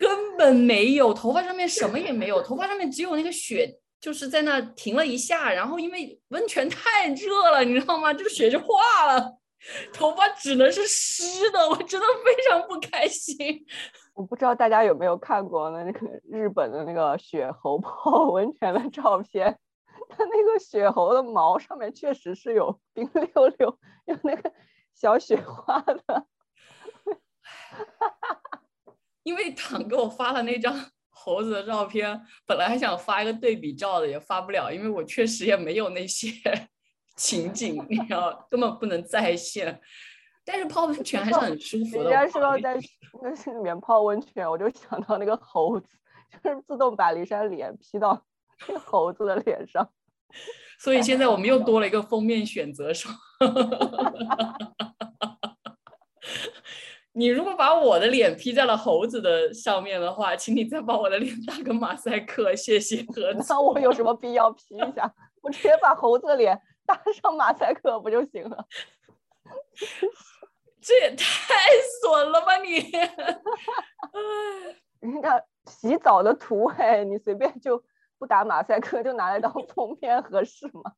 [0.01, 8.15] 根本没有，头发上面什么也没有， 头发上面只有那个雪，就是在那停了一下，然后因为温泉太热了，你知道吗？
[8.15, 9.37] 这个雪就化了，
[9.93, 13.37] 头发只能是湿的，我真的非常不开心。
[14.15, 19.59] 我不知道大家有没有看过那个日本的那个雪猴泡 温泉的照片，
[20.09, 24.51] 它那个雪猴的毛上面确实是有冰溜溜，有那个
[24.95, 26.27] 小雪花的。
[29.23, 30.75] 因为党给我发了那张
[31.09, 36.31] 猴子的照片，本来还想发一个对比照的，也发不了，因为我确实也没有那些
[37.17, 39.81] 情景，你知道，根本不能再现。
[40.45, 42.11] 但是泡温泉还是很舒服的。
[42.11, 42.81] 人家说要在
[43.23, 45.87] 那是里面泡温泉，我就想到那个猴子，
[46.43, 48.25] 就是自动把骊山脸 P 到
[48.67, 49.89] 那个猴子的脸上。
[50.79, 53.13] 所以现在我们又多了一个封面选择，说。
[57.21, 63.05] 你如果把我的脸 P 在了猴子的上面的话，请你再把我的脸打个马赛克，谢谢。
[63.47, 65.15] 那我有什么必要 P 一下？
[65.43, 68.67] 我直接把猴子的脸打上马赛克不就行了？
[70.81, 71.55] 这也太
[72.01, 72.91] 损了吧你！
[75.01, 77.85] 人家 洗澡的图哎，你随便就
[78.19, 80.95] 不打马赛克就拿来当封面合适吗？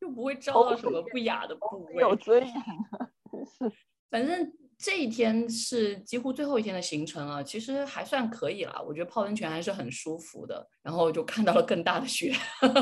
[0.00, 2.54] 又不会招到什么不雅的部位，有尊严
[2.90, 3.72] 的，真是。
[4.10, 4.52] 反正。
[4.78, 8.80] 这一天是几乎最后一天的行程了，其实还算可以啦。
[8.86, 12.32] 我觉得泡温泉还是很舒服的，然后就看到了更大的雪，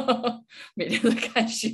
[0.76, 1.72] 每天都看雪。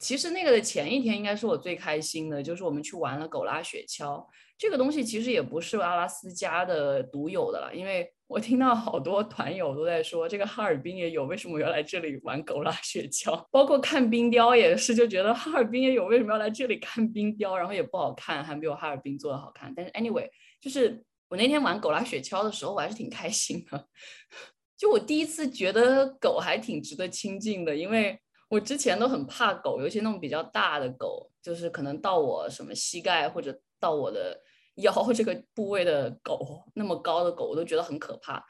[0.00, 4.26] 其实那个的前一天应该是我最开心的，就是我们去玩了狗拉雪橇。
[4.56, 13.42] 这个东西其实也不是阿拉斯加的独有的了，因为我听到好多团友都在说，这个哈尔滨也有，为什么要来这里玩狗拉雪橇？
[13.50, 17.56] 包括看冰雕也是，就觉得哈尔滨也有，为什么要来这里看冰雕？
[17.56, 19.72] 然后也不好看，还没有哈尔滨做的好看。
[19.74, 20.28] 但是 anyway，
[20.60, 23.88] 就是我那天玩狗拉雪橇的时候，我还是挺开心的。
[24.76, 34.38] 就我第一次觉得狗还挺值得亲近的，因为我之前都很怕狗，尤其那种比较大的狗，就是可能到我什么膝盖或者到我的。
[34.78, 38.44] 腰 这个部位的狗，那么高的狗，我都觉得很可怕。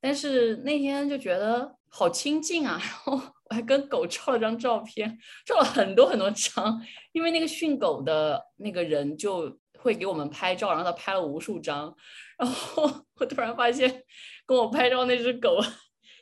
[0.00, 3.12] 但是那天就觉得好亲近啊， 然后
[3.50, 5.16] 我还跟狗照了张照片，
[5.46, 6.80] 照了很多很多张。
[7.12, 11.94] 因为那个训狗的那个人就会给我们拍照，然后他拍了无数张。
[12.36, 12.82] 然后
[13.20, 14.02] 我突然发现，
[14.44, 15.58] 跟我拍照那只狗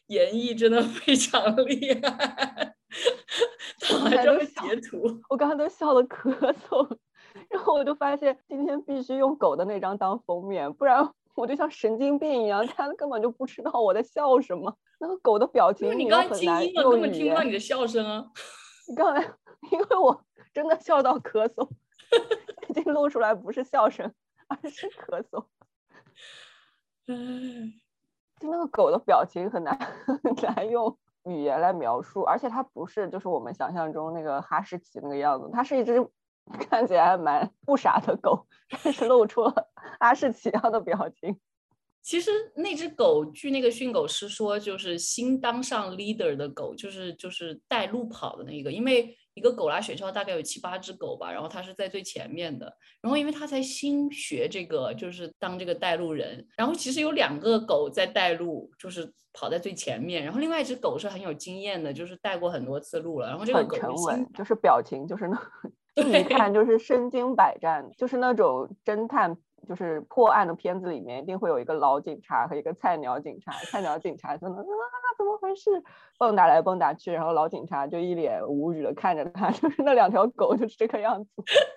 [0.08, 2.74] 演绎真的非常厉害，
[3.80, 6.30] 他还这么截图，我刚刚都笑了咳
[6.68, 6.98] 嗽。
[7.48, 14.76] 然后我就发现今天必须用狗的那张当封面，不然我就像神经病一样，他根本就不知道我在笑什么。
[14.98, 18.30] 那个狗的表情，你刚才静音了，根本听不到你的笑声啊！
[18.86, 19.22] 你刚才
[19.70, 21.66] 因为我真的笑到咳嗽，
[22.68, 24.12] 已经露出来不是笑声，
[24.48, 25.44] 而是咳嗽。
[28.38, 29.74] 就那个狗的表情很难
[30.06, 36.06] 很难用语言来描述，而且它不是就是我们想象中那个哈士奇那个样子，它是一只。
[36.58, 38.46] 看起来还蛮不傻的狗，
[38.82, 41.38] 但是露出了阿士奇样的表情。
[42.02, 49.16] 其实那只狗，据那个训狗师说，就是新当上 leader 的狗，就是就是带路跑的那个，因为。
[49.34, 65.40] 一个狗拉雪橇大概有七八只狗吧，然后它是在最前面的，然后因为它才新学这个，就是当这个带路人，然后其实有两个狗在带路，就是跑在最前面，然后另外一只狗是很有经验的，就是带过很多次路了，然后这个狗沉稳，就是表情就是那，
[65.94, 69.36] 一看就是身经百战，就是那种侦探。
[69.68, 73.52] 就是破案的片子里面，一定会有一个老警察和一个菜鸟警察。
[73.52, 74.64] 菜鸟警察真的啊，
[75.18, 75.70] 怎么回事？
[76.18, 79.50] 蹦跶来蹦跶去，然后老警察就一脸无语的看着他。
[79.52, 81.30] 就是那两条狗就是这个样子，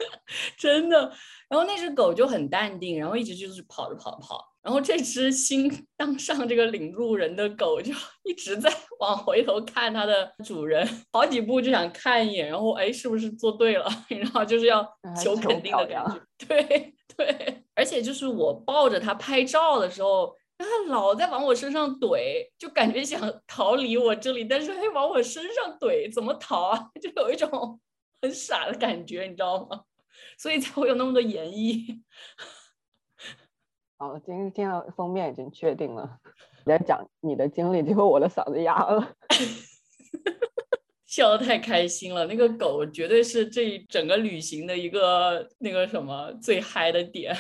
[0.58, 1.12] 真的。
[1.50, 4.53] 然后那只狗就很淡定，然后一直就是跑着跑着跑。
[4.64, 13.86] 然后这只新当上这个领路人的狗就一直在 往回头看它的主人，好几步就想看一眼，然后哎，是不是做对了？
[14.08, 14.88] 然后就是要
[15.22, 17.64] 求肯定的感觉， 对对。
[17.76, 26.90] 而且就是我抱着它拍照的时候，它老在往我身上怼，就感觉想逃离我这里，但是还往我身上怼，怎么逃啊？
[27.02, 27.80] 就有一种
[28.22, 29.82] 很傻的感觉，你知道吗？
[30.38, 32.02] 所以才会有那么多演绎。
[34.04, 36.20] 哦，今天的封面已经确定了，
[36.66, 39.16] 你在讲你的经历，结果我的嗓子哑了。
[41.06, 47.34] 笑得太开心了，那个狗绝对是这整个旅行的一个那个什么最嗨的点。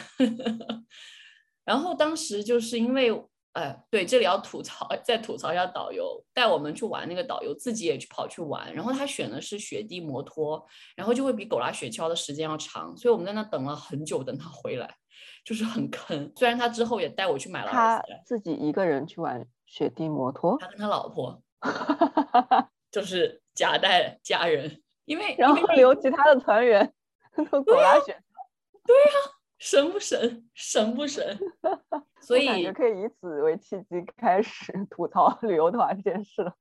[1.65, 3.11] 然后当时就是因为，
[3.53, 14.95] 哎，对，这里要吐槽，再吐槽一下导游带我们去玩那个导游自己也去跑去玩，然后他选的是雪地摩托，然后就会比狗拉雪橇的时间要长，所以我们在那等了很久，等他回来，
[15.43, 16.31] 就是很坑。
[16.35, 21.41] 虽然他之后也带我去买了，他自己一个人去玩雪地摩托，他跟他老婆，
[22.91, 23.41] 就是。
[23.55, 26.91] 夹带家人，因为然后留其他的团员
[27.35, 28.19] 狗拉雪
[28.83, 29.11] 对呀，
[29.59, 31.37] 神不神，神不神？
[32.19, 36.55] 所以感觉可以以此为契机开始吐槽旅游团这件事了。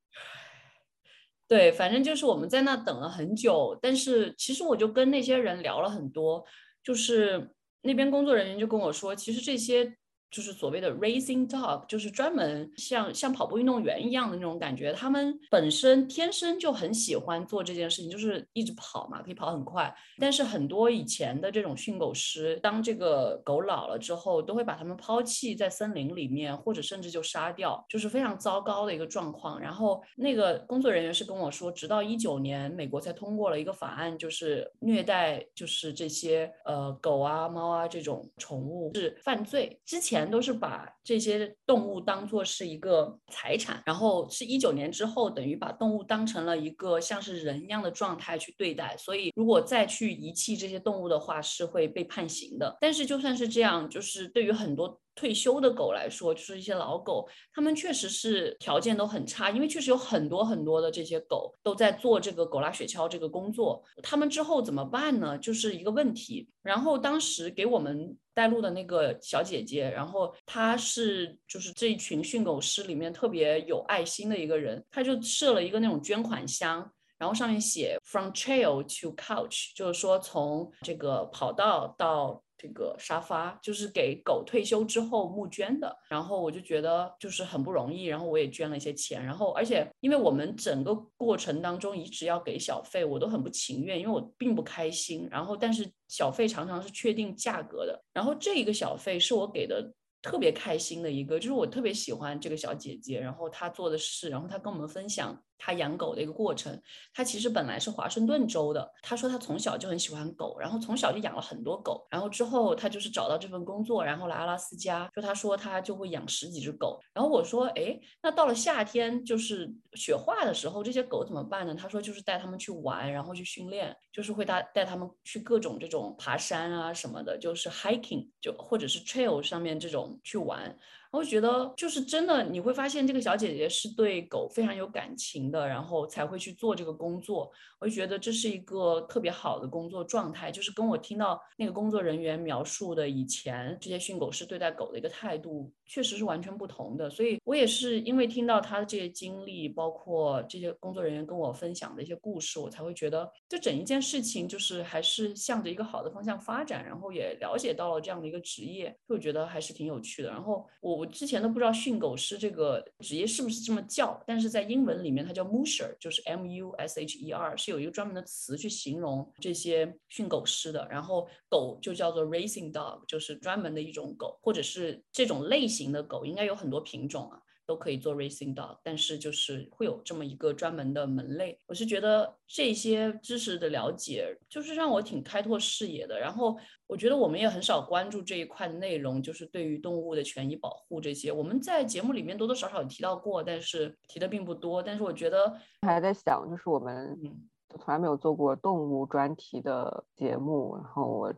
[1.49, 6.45] 对，反正就是我们在那等了很久，但是其实我就跟那些人聊了很多，
[6.83, 9.97] 就是那边工作人员就跟我说，其实这些。
[10.33, 14.90] 就是所谓的 racing dog，就是专门像像跑步运动员一样的那种感觉。
[14.95, 19.95] 他们本身天生就很喜欢做这件事情，就是一直跑嘛，可以跑很快。
[20.18, 29.61] 但是很多以前的这种训狗师，当这个狗老了之后，都会把它们抛弃在森林里面，或者甚至就杀掉，就是非常糟糕的一个状况。
[29.61, 39.79] 然后那个工作人员是跟我说，直到一九年，美国才通过了一个法案，就是虐待就是这些呃狗啊、猫啊这种宠物是犯罪。
[39.85, 40.21] 之前。
[40.30, 48.96] 都是把这些动物当做是一个财产，然后是一九年之后，等于把动物当成了一个像是人一样的状态去对待。
[48.96, 52.76] 所以，如果再去遗弃这些动物的话，是会被判刑的。
[52.80, 55.02] 但是，就算是这样，就是对于很多。
[55.14, 65.37] 退休的狗来说，就是一些老狗，他们确实是条件都很差，因为确实有很多很多的这些狗都在做这个狗拉雪橇这个工作，他们之后怎么办呢？
[65.38, 66.48] 就是一个问题。
[66.62, 82.42] 然后当时给我们带路的那个小姐姐，然后她是就是这一群训狗师里面特别有爱心的一个人，她就设了一个那种捐款箱，然后上面写 From Trail to Couch，就是说从这个跑道到。
[82.62, 99.92] 这个沙发就是给狗退休之后募捐的，然后我就觉得就是很不容易，然后我也捐了一些钱，然后而且因为我们整个过程当中一直要给小费，我都很不情愿，因为我并不开心，然后但是小费常常是确定价格的，然后这一个小费是我给的。
[100.25, 106.81] 特别开心的一个，就是我特别喜欢这个小姐姐，然后她做的事，然后她跟我们分享他养狗的一个过程。
[107.14, 117.01] 他其实本来是华盛顿州的，他说他从小就很喜欢狗，然后从小就养了很多狗，然后之后他就是找到这份工作，然后来阿拉斯加，就他说他就会养十几只狗。
[117.14, 121.75] 然后我说，哎，那到了夏天就是雪化的时候，这些狗怎么办呢？
[121.75, 130.18] 他说就是带他们去玩，然后去训练，就是会带带他们去各种这种爬山啊什么的，就是 hiking 就或者是 trail 上面这种。
[130.25, 130.77] 去玩。
[131.12, 137.52] 我觉得就是真的，你会发现这个小姐姐是对狗非常有感情的，然后才会去做这个工作。
[137.79, 147.11] 我就觉得这是一个特别好的工作状态，就是跟我听到那个工作人员描述的以前这些训狗师对待狗的一个态度，确实是完全不同的。
[147.11, 160.31] 所以我也是因为听到他的这些经历，包括这些工作人员跟我分享的一些故事，我才会觉得这整一件事情就是还是向着一个好的方向发展，然后也了解到了这样的一个职业，就觉得还是挺有趣的。
[160.31, 161.03] 然后我。
[161.03, 170.87] 我之前都不知道训狗师这个职业是不是这么叫，但是在英文里面它叫 musher，就是 M U S H E R，是有一个专门的词去形容这些训狗师的。
[170.88, 177.42] 然后狗就叫做 racing dog，就是专门的一种狗，或者是这种类型的狗，应该有很多品种啊。
[177.64, 181.56] 都可以做 racing dog，但是就是会有这么一个专门的门类。
[181.68, 186.18] 我是觉得这些知识的了解，就是让我挺开拓视野的。
[186.18, 186.58] 然后
[186.88, 194.83] 我觉得我们也很少关注这一块的内容，就是对于动物的权益保护这些，我们在节目里面多多少少有提到过，但是提的并不多。
[194.83, 200.76] 但是我觉得还在想，就是我们嗯从来没有做过动物专题的节目。
[200.76, 201.33] 然后我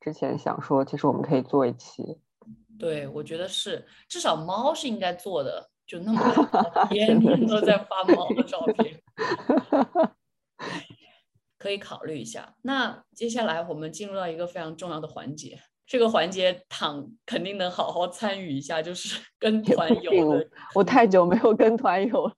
[0.00, 2.16] 之前想说，其实我们可以做一期。
[2.78, 6.20] 对，我觉得是，至少猫是应该做的，就那么
[6.90, 9.00] 天天都在发猫的照片，
[11.58, 12.54] 可以考虑一下。
[12.62, 20.44] 那接下来我们进入到一个非常重要的环节，这个环节躺肯定能好好参与一下，就是 跟团游。
[20.74, 22.34] 我太久没有跟团游了，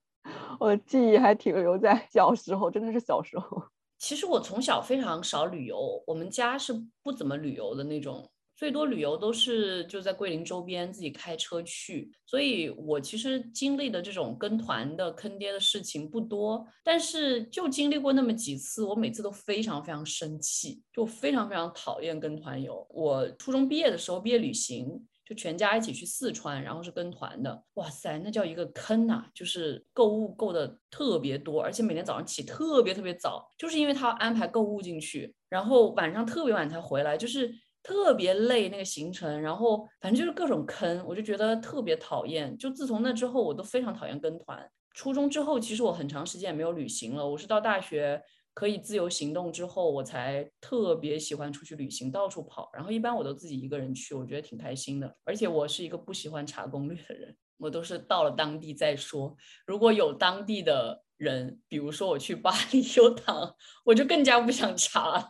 [0.59, 3.63] 我记忆还停留在小时候，真的是小时候。
[3.97, 6.71] 其实我从小非常少旅游，我们家是
[7.01, 8.29] 不怎么旅游的那种。
[8.57, 22.83] 最多旅游都是就在桂林周边自己开车去，所以我其实经历的这种跟团的坑爹的事情不多，但是就经历过那么几次，我每次都非常非常生气，就非常非常讨厌跟团游。
[22.89, 29.25] 我初中毕业的时候毕业旅行，就全家一起去四川，然后是跟团的，哇塞，那叫一个坑呐！
[29.35, 37.53] 就是购物购的特别多，而且每天早上起特别特别早，就是因为他要安排购物进去，然后晚上特别晚才回来，就是。
[37.83, 42.57] 特别累那个行程，然后反正就是各种坑，我就觉得特别讨厌。
[42.57, 44.69] 就自从那之后，我都非常讨厌跟团。
[44.93, 47.27] 初中之后，其实我很长时间也没有旅行了。
[47.27, 48.21] 我是到大学
[48.53, 52.69] 可以自由行动之后，我才特别喜欢出去旅行，到处跑。
[52.73, 55.15] 然后一般我都自己一个人去，我觉得挺开心的。
[55.23, 59.37] 而且我是一个不喜欢查攻略的人，我都是到了当地再说。
[59.65, 63.55] 如果有当地的人，比如说我去巴黎有躺，
[63.85, 65.27] 我就更加不想查了。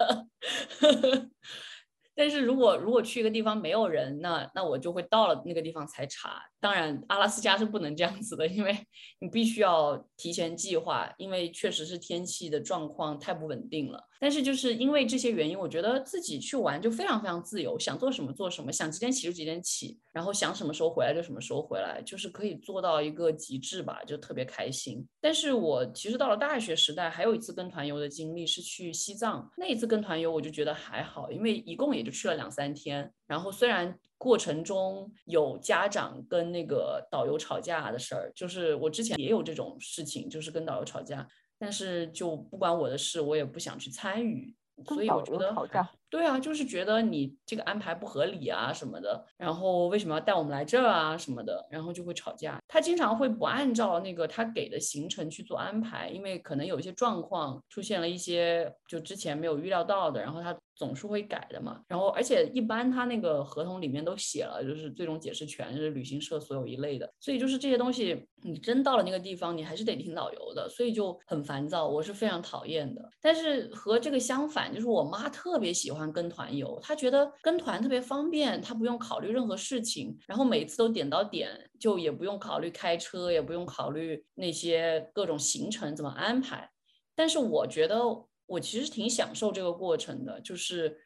[2.17, 6.41] 但是如果如果去一个地方没有人，那那我就会到了那个地方才查。
[6.59, 8.75] 当然，阿拉斯加是不能这样子的，因为
[9.19, 14.03] 你必须要提前计划，因为确实是天气的状况太不稳定了。
[14.19, 25.07] 但是就是因为这些原因，我觉得自己去玩就非常非常自由，想做什么做什么，想几点起就几点起，然后想什么时候回来就什么时候回来，就是可以做到一个极致吧，就特别开心。
[25.21, 33.99] 但是我其实到了大学时代，还有一次跟团游的经历是去西藏，那一次跟团游我就觉得还好，因为一共也就去了两三天，然后虽然。
[34.19, 41.27] 过程中有家长跟那个导游吵架的事儿，就是我之前也有这种事情，就是跟导游吵架，
[41.59, 44.55] 但是就不关我的事，我也不想去参与，
[44.87, 45.87] 所以我觉得吵架。
[46.09, 52.57] 对啊，就是觉得你这个安排不合理啊什么的，然后为什么要带我们来这儿啊什么的，然后就会吵架。
[52.67, 60.57] 他经常会不按照那个他给的行程去做安排，因为可能有一些状况出现了一些就之前没有预料到的，然后他。
[60.77, 73.09] 总是会改的嘛，然后而且一般他那个合同里面都写了，就是最终解释权是旅行社所有一类的，所以就是这些东西，你真到了那个地方，你还是得听导游的，所以就很烦躁，我是非常讨厌的。
[73.19, 86.69] 但是和这个相反，就是我妈特别喜欢喜欢跟团游，他觉得跟团特别方便，他不用考虑任何事情，然后每次都点到点，就也不用考虑开车，也不用考虑那些各种行程怎么安排。
[87.15, 88.27] 但是我觉得。
[88.49, 90.97] 我其实挺享受这个过程的，就是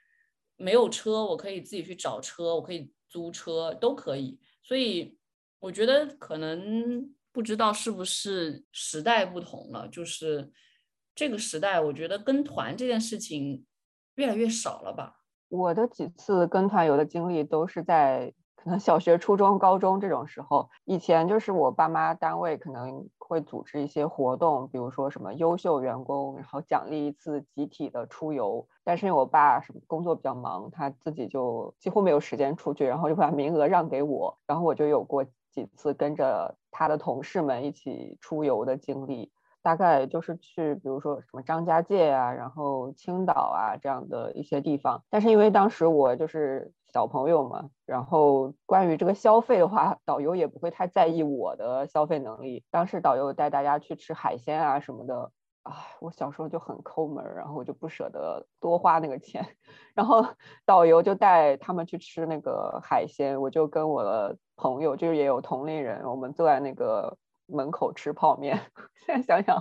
[0.58, 4.40] 没有车，我可以自己去找车，我可以租车，都可以。
[4.62, 5.18] 所以
[5.58, 10.52] 我觉得可能不知道是不是时代不同了，就是
[11.16, 13.66] 这个时代，我觉得跟团这件事情
[14.22, 15.18] 越来越少了吧。
[15.50, 18.34] 我的几次跟团游的经历都是在。
[18.64, 28.68] 可能小学、初中、高中这种时候，以前就是我爸妈单位可能会组织一些活动，比如说什么优秀员工，然后奖励一次集体的出游。
[28.84, 39.32] 但是因为我爸什么工作比较忙，他自己就几乎没有时间出去，然后就把名额让给我，然后我就有过几次跟着他的同事们一起出游的经历。
[39.62, 45.04] 大概就是去，比如说什么张家界啊，然后青岛啊这样的一些地方。
[45.10, 52.64] 但是因为当时我就是小朋友嘛，然后关于这个消费的话，导游也不会太在意我的消费能力。
[52.72, 55.32] 当时导游带大家去吃海鲜啊什么的，
[55.64, 59.46] 啊，我小时候就很抠门，然后我就不舍得多花那个钱。
[59.94, 60.26] 然后
[60.66, 67.18] 导游就带他们去吃那个海鲜，我就跟我的朋友，就是也有同龄人，我们坐在那个。
[67.52, 68.60] 门口吃泡面，
[69.06, 69.58] 现在想想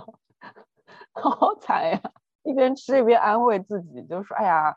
[1.13, 1.99] 好惨呀！
[2.43, 4.75] 一边吃一边安慰自己，就说：“哎呀，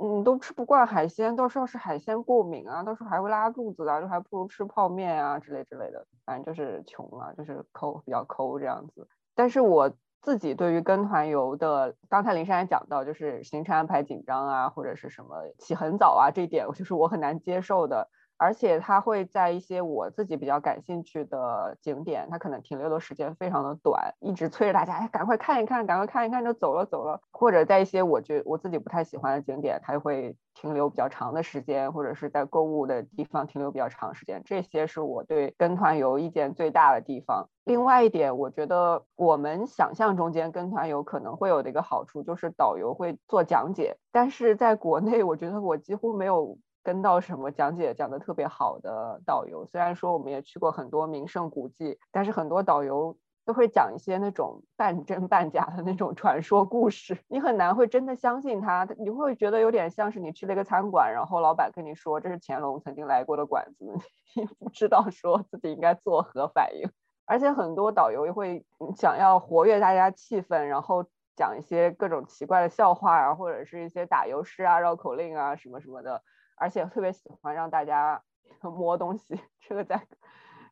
[0.00, 6.06] 嗯，都吃不惯海鲜，到时候是海鲜过敏啊，到时候还会拉肚子啊，就还不如吃泡面啊之类之类的。
[6.24, 9.06] 反正就是穷了，就是抠，比较抠这样子。
[9.34, 9.92] 但是我
[10.22, 18.08] 自己对于跟团游的，刚才林珊也讲到，就是行程安排紧张啊，或者是什么起很早啊，这一点就是我很难接受的。
[18.42, 27.20] 而且他会在一些我自己比较感兴趣的景点，他可能停留的时间非常的短，一直催着大家，哎，赶快看一看，赶快看一看就走了走了。
[27.30, 34.42] 或者在一些我觉我自己不太喜欢的景点，他会停留比较长的时间，或者是在购物的地方停留比较长时间。
[34.44, 37.48] 这些是我对跟团游意见最大的地方。
[37.62, 46.58] 另外一点，我觉得我们想象中间跟团游可能会有的一个好处，就是导游会做讲解，但是在国内，我觉得我几乎没有。
[46.82, 63.84] 跟到什么讲解讲的特别好的导游，虽然说我们也去过很多名胜古迹，但是很多导游都会讲一些那种半真半假的那种传说故事，你很难会真的相信他，你会觉得有点像是你去了一个餐馆，然后老板跟你说这是乾隆曾经来过的馆子，
[64.36, 66.88] 你不知道说自己应该作何反应。
[67.24, 68.64] 而且很多导游也会
[68.96, 71.04] 想要活跃大家气氛，然后
[71.36, 76.22] 讲一些各种奇怪的笑话啊，或者是一些打油诗啊、绕口令啊什么什么的。
[76.56, 78.22] 而且特别喜欢让大家
[78.62, 80.06] 摸东西，这个在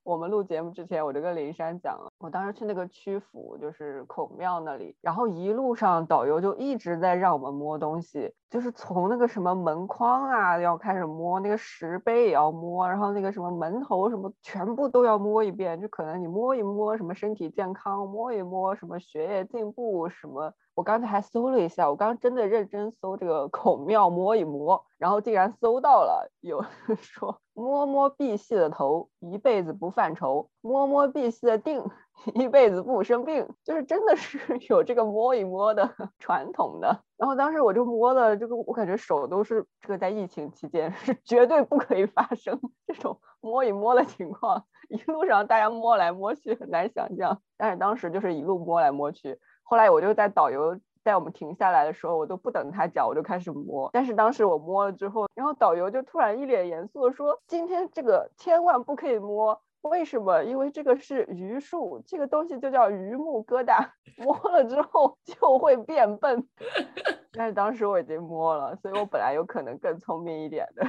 [0.02, 2.10] 我们录节目之前，我就跟林珊讲了。
[2.18, 15.80] 我当时去那个曲阜，就是孔庙那里，然后一路上导游就一直在让我们摸东西，就是从那个什么门框啊要开始摸，那个石碑也要摸，然后那个什么门头什么全部都要摸一遍。
[15.80, 20.52] 就可能你摸一摸什么身体健康，摸一摸什么学业进步什么。
[20.74, 31.84] 我刚才还搜了一下，我刚真的认真搜这个孔庙摸一摸，然后竟然搜到了有人说摸摸碧玺的头，一辈子不犯愁；摸摸碧玺的腚，
[32.34, 33.46] 一辈子不生病。
[33.64, 37.02] 就是真的是 有这个摸一摸的 传统的。
[37.16, 44.64] 然后当时我就摸了，这个我感觉手都是这个在疫情期间是绝对不可以发生这种摸一摸的情况。
[44.88, 47.40] 一路上大家摸来摸去，很难想象。
[47.56, 49.38] 但是当时就是一路摸来摸去。
[49.62, 53.88] 后来我就在导游带我们停下来的时候，我都不等他讲，我就开始摸。
[53.92, 60.42] 但是当时我摸了之后，然后导游就突然一脸严肃的说：“今天这个千万不可以摸，为什么？
[60.44, 66.46] 因为这个是榆树，这个东西就叫榆木疙瘩，摸了之后就会变笨。
[67.32, 70.86] ”但是当时我已经摸了，所以我本来有可能更聪明一点的，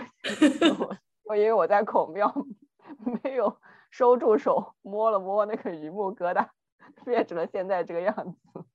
[1.25, 2.33] 我因为我在孔庙
[3.23, 3.55] 没有
[3.89, 6.47] 收住手，摸了摸那个榆木疙瘩。
[7.05, 8.65] 变成了现在这个样子，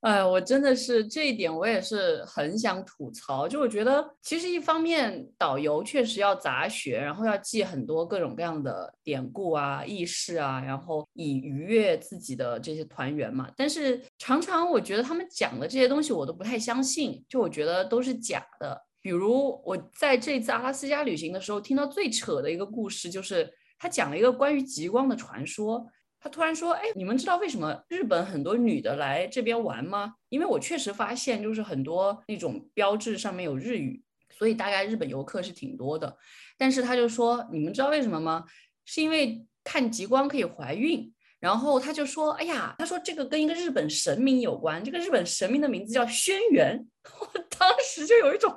[0.00, 3.48] 哎，我真的是这一点，我也是很想吐槽。
[3.48, 13.50] 就我觉得，其实一方面导游确实要杂学，然后要记很多各种各样的典故啊、轶事啊，然后以愉悦自己的这些团员嘛。
[13.56, 18.80] 但是常常我觉得他们讲的这些东西，我都不太相信，就我觉得都是假的。
[19.00, 25.84] 比如我在这次阿拉斯加旅行的时候，听到最扯的一个故事，就是他讲了一个关于极光的传说。
[26.20, 30.14] 他突然说：“哎，你们知道为什么日本很多女的来这边玩吗？
[30.30, 34.02] 因为我确实发现，就是很多那种标志上面有日语，
[34.36, 36.16] 所以大概日本游客是挺多的。
[36.56, 38.44] 但是他就说，你们知道为什么吗？
[38.84, 41.14] 是因为看极光可以怀孕。
[41.38, 46.84] 然后他就说：哎呀，他说这个跟一个日本神明有关，这个日本神明的名字叫轩辕。
[47.20, 48.52] 我当时就有一种，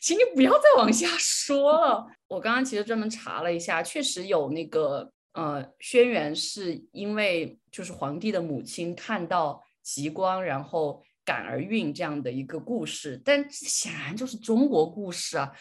[0.00, 2.06] 请你不要再往下说了。
[2.28, 15.52] 我刚刚其实专门查了一下，确实有那个。”呃，轩辕是因为就是皇帝的母亲看到极光，然后感而孕这样的一个故事，但显然就是中国故事啊。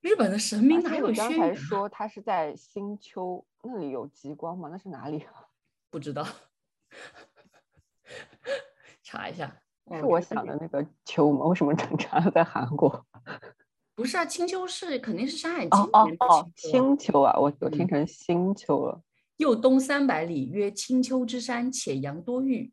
[0.00, 1.38] 日本的神明哪有轩辕？
[1.38, 4.68] 刚才说他是在新丘那里有极光吗？
[4.70, 5.24] 那是哪里？
[5.90, 6.26] 不知道，
[9.02, 9.60] 查一下。
[9.90, 11.46] 是我想的那个丘吗？
[11.46, 13.06] 为什么整查在韩国？
[13.94, 19.00] 不是啊，青丘是肯定是《山海经》哦哦，青丘啊，我我听成星丘了。
[19.36, 22.72] 又东三百里，曰青丘之山，且阳多玉。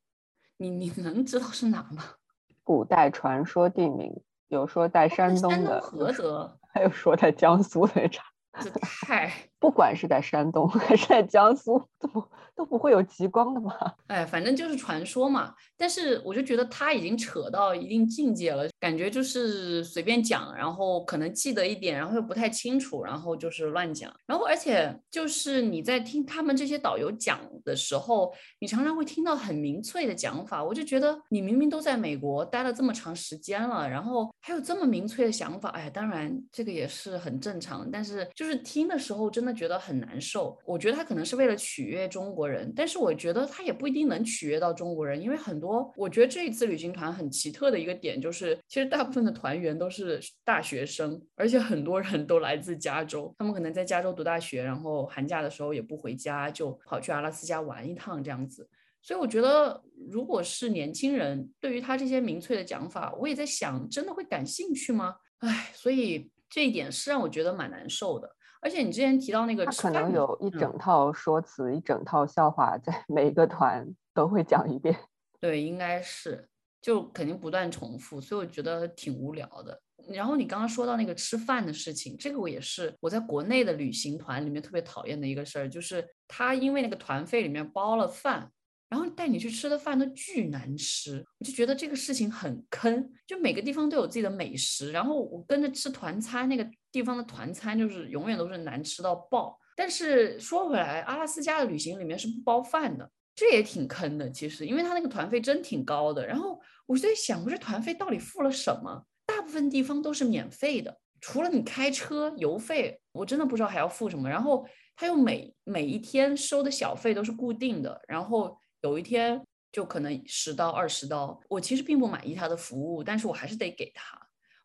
[0.58, 2.04] 你你能知道是哪吗？
[2.64, 4.14] 古代传说地名，
[4.48, 8.24] 有说在山东的，菏泽，还有说在江苏的啥？
[8.60, 9.51] 这太。
[9.62, 12.24] 不管是在山东还是 在江苏，都不
[12.56, 13.72] 都不会有极光的吗？
[14.08, 15.54] 哎，反正就是传说嘛。
[15.78, 24.12] 但是我就觉得他已经扯到一定境界了，感觉就是随便讲，然后可能记得一点，然后又不太清楚，然后就是乱讲。
[24.26, 30.64] 然后而且就是你在听他们这些导游讲的时候，你常常会听到很民粹的讲法。
[30.64, 37.88] 我就觉得你明明都在美国待了这么长时间了，然后还有这么民粹的想法，哎，当然这个也是很正常。
[37.92, 39.51] 但是就是听的时候真的。
[39.52, 40.58] 的觉得很难受。
[40.66, 58.70] 我觉得他可能是为了取悦中国人，但是我觉得他也不一定能取悦到中国人，因为很多，我觉得这一次旅行团很奇特的一个点就是，其实大部分的团员都是大学生，而且很多人都来自加州，他们可能在加州读大学，然后寒假的时候也不回家，就跑去阿拉斯加玩一趟这样子。
[59.04, 65.16] 所以我觉得，如果是年轻人，对于他这些民粹的讲法，我也在想，真的会感兴趣吗？
[65.40, 68.30] 唉，所以这一点是让我觉得蛮难受的。
[68.62, 74.96] 而且你之前提到那个，他可能有一整套说辞，一整套笑话，在 每一个团都会讲一遍。
[75.42, 76.48] 对，应该是，
[76.82, 79.82] 就肯定不断重复，所以我觉得挺无聊的。
[80.10, 88.52] 然后你刚刚说到那个吃饭的事情，这个我也是我在国内的旅行团里面特别讨厌的一个事儿，就是他因为那个团费里面包了饭。
[88.90, 93.10] 然后带你去吃的饭都巨难吃，我就觉得这个事情很坑。
[93.26, 99.58] 就每个地方都有自己的美食，然后我跟着吃团餐，那个地方的团餐就是永远都是难吃到爆。
[99.76, 104.30] 但是说回来，阿拉斯加的旅行里面是不包饭的，这也挺坑的。
[104.30, 106.26] 其实，因为他那个团费真挺高的。
[106.26, 109.06] 然后我就在想，我这团费到底付了什么？
[109.26, 114.30] 大部分地方都是免费的，除了你开车油费，我真的不知道还要付什么。
[114.30, 114.66] 然后
[114.96, 118.58] 他又每每一天收的小费都是固定的，然后。
[118.84, 119.40] 有一天
[119.72, 124.20] 就可能十刀二十刀，我其实并不满意他的服务，但是我还是得给他。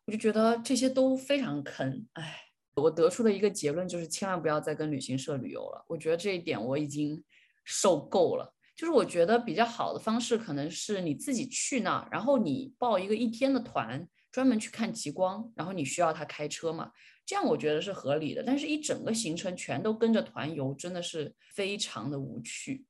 [0.07, 2.39] 我就觉得这些都非常坑，哎，
[2.75, 5.85] 我得出的一个结论就是千万不要再跟旅行社旅游了。
[5.89, 7.21] 我觉得这一点我已经
[7.65, 8.53] 受够了。
[8.73, 16.89] 就是我觉得比较好的方式可能是你自己去那儿，然后你报一个一天的团，专门去看极光，然后你需要他开车嘛，
[17.25, 18.41] 这样我觉得是合理的。
[18.45, 22.85] 但是一整个行程全都跟着团游，真的是非常的无趣。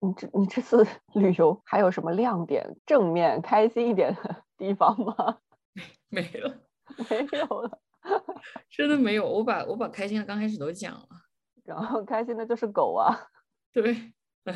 [0.00, 5.38] 你这你这次旅游还有什么亮点、正面、开心一点的地方吗？
[6.08, 6.60] 没了，
[7.08, 7.80] 没有了，
[8.70, 9.28] 真的没有。
[9.28, 11.08] 我把我把开心的刚开始都讲了，
[11.64, 13.16] 然后开心的就是狗啊。
[13.72, 14.12] 对，
[14.44, 14.54] 唉，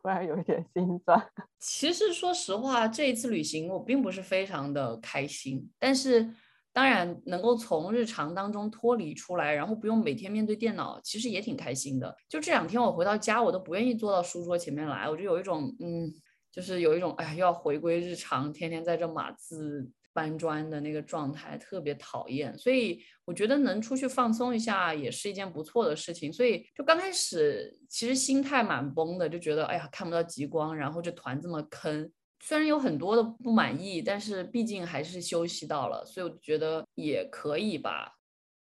[0.00, 1.30] 突然有一点心酸。
[1.58, 6.34] 其实说实话，这一次旅行我并不是非常的开心，但是。
[6.72, 12.16] 当然，能够从日常当中脱离出来，然后不用每天面对电脑，其实也挺开心的。
[12.28, 16.08] 就这两天我回到家，我都不愿意坐到书桌前面来，我就有一种，嗯，
[16.52, 22.56] 就是有一种，哎，又要回归日常，天天在这码字搬砖的那个状态，特别讨厌。
[22.58, 26.32] 所以我觉得能出去放松一下也是一件不错的事情。
[26.32, 32.10] 所以就刚开始其实心态蛮崩的，就觉得，哎呀，看不到极光，然后这团这么坑。
[32.42, 38.14] 虽然有很多的不满意，但是毕竟还是休息到了，所以我觉得也可以吧。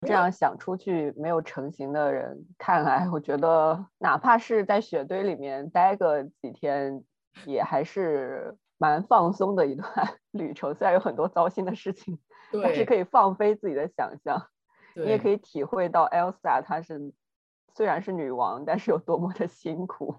[0.06, 7.02] 这样想出去没有成型的人看来，我觉得哪怕是在雪堆里面待个几天，
[7.44, 9.88] 也还是蛮放松的一段
[10.32, 10.74] 旅程。
[10.74, 12.18] 虽然有很多糟心的事情，
[12.62, 14.48] 但是可以放飞自己的想象。
[14.94, 17.12] 你也可以体会到 Elsa 她是
[17.74, 20.16] 虽然是女王，但是有多么的辛苦。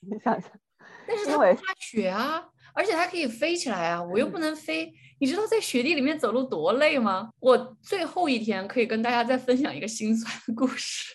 [0.00, 0.50] 你想想，
[1.06, 2.48] 但是她会下雪啊。
[2.76, 4.92] 而且它可以飞起来啊，我又不能飞。
[5.20, 7.30] 你知道在雪地里面走路多累吗？
[7.38, 11.14] 我最后一天可以跟大家再分享一个心酸的故事，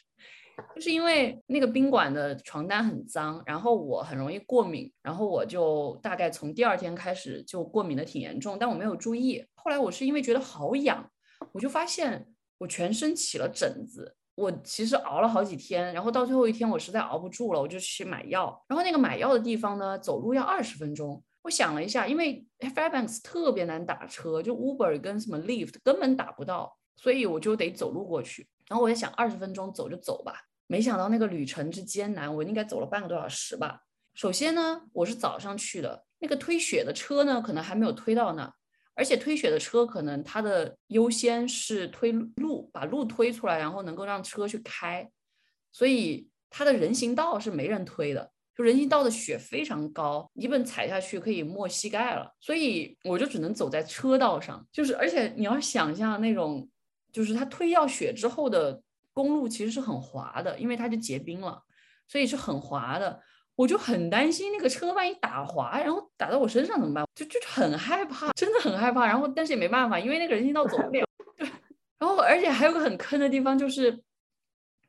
[0.75, 9.45] 就是因为那个宾馆的床单很脏，然后我很容易过敏，然后我就大概从第二天开始就过敏的挺严重，但我没有注意。
[9.55, 11.09] 后来我是因为觉得好痒，
[11.51, 14.15] 我就发现我全身起了疹子。
[14.35, 18.63] 我其实熬了好几天，然后到最后一天我实在熬不住了，我就去买药。
[18.69, 21.21] 然后那个买药的地方呢，走路要二十分钟。
[21.41, 28.47] 我想了一下，因为 Fairbanks 特别难打车，就 Uber 跟什么 Lyft 根本打不到，所以我就得走路过去。
[28.69, 30.43] 然后我在想，二十分钟走就走吧。
[30.67, 33.81] 没想到那个旅程之艰难，我应该走了半个多小时吧。
[34.13, 38.53] 首先呢，我是早上去的，那个推雪的车呢，可能还没有推到那，
[38.93, 45.09] 而且推雪的车可能它的优先是推路，把路推出来，然后能够让车去开，
[45.71, 48.31] 所以它的人行道是没人推的。
[48.55, 54.67] 就人行道的雪非常高，基本踩下去可以没膝盖了，所以我就只能走在车道上。
[54.69, 56.69] 就是，而且你要想象那种，
[57.11, 58.81] 就是它推掉雪之后的
[59.13, 61.61] 公路其实是很滑的，因为它就结冰了，
[62.07, 63.21] 所以是很滑的。
[63.55, 67.05] 我就很担心那个车万一打滑，然后打到我身上怎么办？
[67.13, 69.05] 就就很害怕，真的很害怕。
[69.05, 71.05] 然后但是也没办法，因为那个人行道走不了。
[71.37, 71.49] 对，
[71.97, 74.01] 然后而且还有个很坑的地方，就是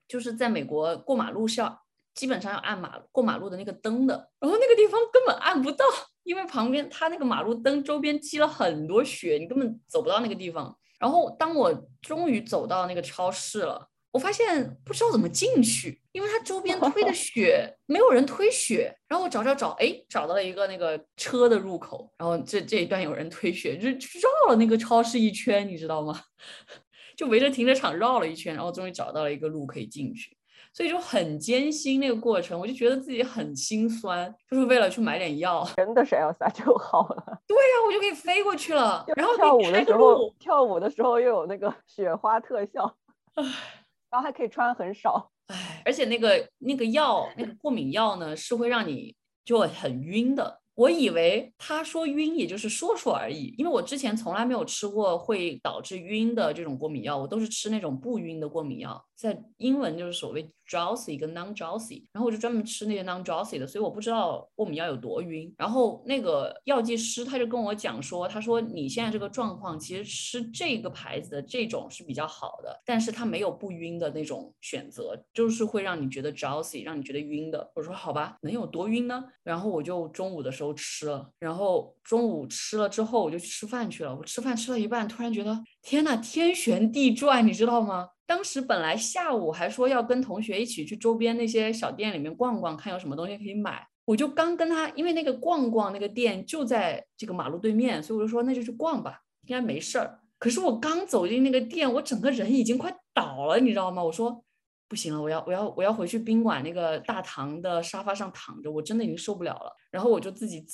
[0.07, 1.83] 就是在美国过马路是要。
[2.13, 5.85] 基本上要按马过马路的那个灯的，然后那个地方根本按不到，
[6.25, 10.77] 因为旁边它那个马路灯周边积了很多雪，你根本走不到那个地方。
[11.01, 18.95] 然后当我终于走到那个超市了，我发现不知道怎么进去，因为它周边推的雪没有人推雪。
[19.09, 26.21] 然后我找找找，哎，找到了一个那个车的入口，然后这这一段有人推雪，就绕了那个超市一圈，你知道吗？
[27.17, 30.37] 就围着停车场绕了一圈，然后终于找到了一个路可以进去。
[30.73, 35.69] 所以就很艰辛那个过程，我就觉得自己很心酸，就是为了去买点药。
[35.77, 37.25] 真的是 Elsa 就好了。
[37.47, 42.95] 对呀，我就可以飞过去了，然后跳舞的时候，跳舞的时候又有那个 雪花特效，
[44.11, 45.31] 然后还可以穿很少。
[45.49, 49.15] 唉，而且那个那个药，那个过敏药呢，是会让你
[49.45, 50.61] 就很晕的。
[50.77, 65.53] 我以为他说晕也就是说说而已，因为我之前从来没有吃过会导致晕的这种过敏药，我都是吃那种不晕的过敏药，在英文就是所谓 drowsy 跟 non drowsy，然后我就专门吃那些 non drowsy 的，所以我不知道过敏药有多晕。
[65.59, 77.71] 然后那个药剂师他就跟我讲说，他说你现在这个状况其实吃这个牌子的这种是比较好的，但是它没有不晕的那种选择，就是会让你觉得 drowsy，让你觉得晕的。
[77.75, 79.23] 我说好吧，能有多晕呢？
[79.43, 80.71] 然后我就中午的时候。
[80.83, 84.17] 吃了，然后中午吃了之后，我就去吃饭去了。
[84.17, 88.11] 我吃饭吃了一半，突然觉得天呐，天旋地转，你知道吗？
[88.27, 93.87] 当时本来下午还说要跟同学一起去周边那些小店里面逛逛，看有什么东西可以买。
[94.05, 100.21] 我就刚跟他，因为那个逛逛那个店就在这个马路对面，所以我就说那就去逛吧，应该没事儿。
[100.39, 104.03] 可是我刚走进那个店，我整个人已经快倒了，你知道吗？
[104.03, 104.45] 我说。
[104.89, 109.73] 不行了，我要我要我要回去宾馆那个大堂的沙发上躺着，我真的已经受不了了。
[109.89, 110.67] 然后我就自己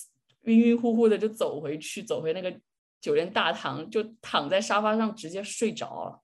[0.44, 2.50] 晕晕乎乎的就走回去，走回那个
[3.00, 6.20] 酒店大堂，就躺在沙发上直接睡着了，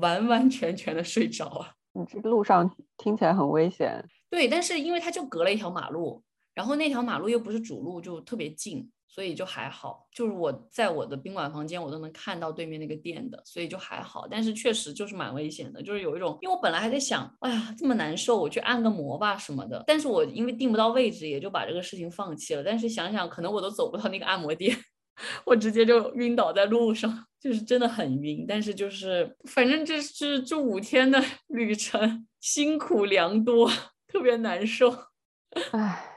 [0.00, 1.72] 完完全全的睡着了。
[1.92, 4.04] 你这个路上听起来很危险。
[4.30, 6.22] 对，但是因为它就隔了一条马路，
[6.54, 8.90] 然后那条马路又不是主路，就特别近。
[9.06, 14.26] 所以就还好，就是我在我的宾馆房间，我都能看到对面那个店的，所以就还好。
[14.28, 19.84] 但是确实就是蛮危险的，就是有一种，因为我本来还在想，哎呀这么难受，我去按个摩吧什么的。
[19.86, 22.64] 但是我因为订不到位置，也就把这个事情放弃了。
[22.64, 24.76] 但是想想，可能我都走不到那个按摩店，
[25.44, 28.44] 我直接就晕倒在路上，就是真的很晕。
[28.46, 33.68] 但是就是反正这是这五天的 旅程，辛苦良多，
[34.08, 34.90] 特别难受，
[35.72, 36.10] 唉。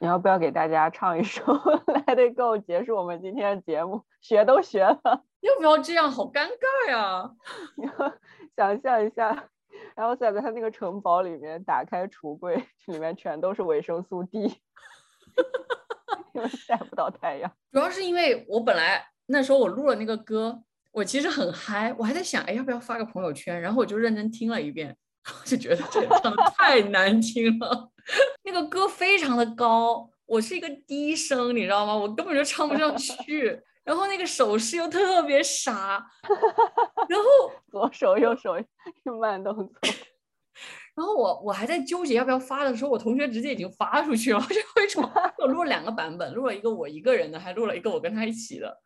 [0.00, 1.42] 你要不要给大家唱一首
[1.86, 4.04] 《Let It Go》结束我们今天的节目？
[4.20, 5.00] 学都学了，
[5.42, 6.08] 要不要这样？
[6.08, 7.28] 好尴尬呀！
[7.76, 8.14] 你 要
[8.56, 9.48] 想象一下，
[9.96, 14.60] 然后在他那个城堡里面打开橱柜，里面全都是维生素 D，
[16.38, 17.50] 因为晒不到太阳。
[17.72, 20.62] 主要是因为我本来那时候我录了那个歌，
[20.92, 23.60] 我其实很嗨，我还在想，哎，要不要发个朋友圈？
[23.60, 24.96] 然后我就认真听了一遍。
[25.28, 27.90] 我就觉得这唱的 太难听了，
[28.44, 31.94] 那个歌非常的高，我是一个低声，你知道吗？
[31.94, 33.60] 我根本就唱不上去。
[33.84, 36.06] 然后那个手势又特别傻，
[37.08, 37.24] 然后
[37.70, 38.54] 左手右手
[39.20, 39.74] 慢动作。
[40.94, 44.40] 然后我我还在纠结要不要发的时候，我同学直接已经发出去了。
[44.48, 48.78] 就为什么我录了两个版本，录了一个我一个人的，还录了一个我跟他一起的，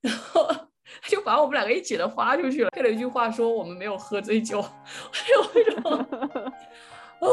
[0.00, 0.48] 然后。
[1.08, 4.64] 就把我们两个一起的发出去了，配了一句话说我们没有喝醉酒，
[5.34, 5.92] 有一种
[7.18, 7.26] 啊，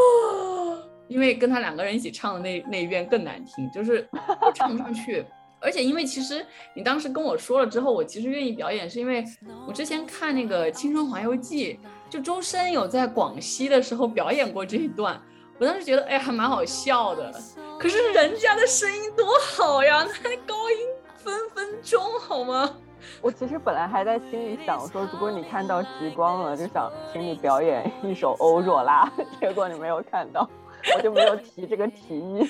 [1.08, 4.10] 因为跟他两个人一起唱的那那一遍更难听，就是
[4.56, 5.24] 唱不上去。
[5.64, 9.24] 而且因为其实你当时跟我说了之后，我其实愿意表演，是因为
[9.68, 11.74] 我之前看那个《青春环游记》，
[12.10, 15.20] 就周深有在广西的时候表演过这一段，
[15.58, 17.32] 我当时觉得哎还蛮好笑的。
[17.80, 20.78] 可是人家的声音多好呀，那高音
[21.16, 22.76] 分分钟好吗？
[23.22, 29.12] 我其实本来还在心里想说，如果你看到极光了，就想请你表演一首《欧若拉》，
[29.42, 30.50] 结果你没有看到，
[30.96, 32.50] 我就没有提这个提议。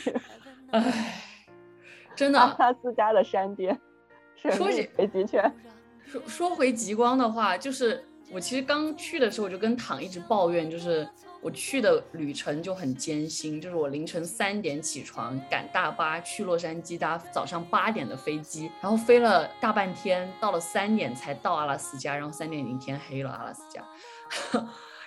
[0.70, 1.23] 唉，
[2.16, 2.40] 真的。
[2.40, 3.80] 阿拉斯加的山巅，
[4.36, 5.54] 说起北极圈，
[6.06, 11.08] 说说回极光的话，就是我其实刚去的时候，我就跟躺一直抱怨，就是。
[11.46, 23.84] 我去的旅程就很艰辛，就是我凌晨三点起床赶大巴去洛杉矶搭早上八点的飞机，然后飞了大半天，到了三点才到阿拉斯加，然后三点已经天黑了阿拉斯加，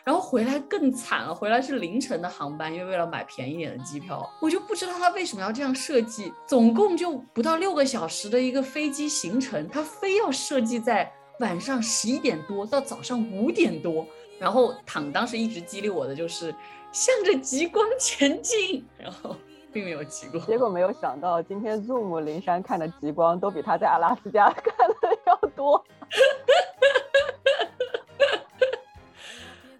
[0.07, 14.07] 然后回来更惨了，回来是凌晨的航班，因为为了买便宜点的机票，我就不知道他为什么要这样设计，总共就不到六个小时的一个飞机行程，他非要设计在晚上十一点多到早上五点多。
[14.39, 16.55] 然后躺当时一直激励我的就是
[16.93, 19.35] 向着极光前进，然后
[19.73, 25.85] 并没有极光，结果没有想到今天 Zoom 灵山看的极光都比他在阿拉斯加 看的要多。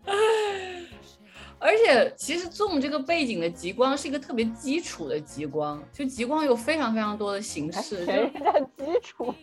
[1.59, 8.05] 而且其实 Zoom 这个背景的极光是一个特别基础的极光，就极光有非常非常多的形式。
[8.05, 9.35] 人家基础，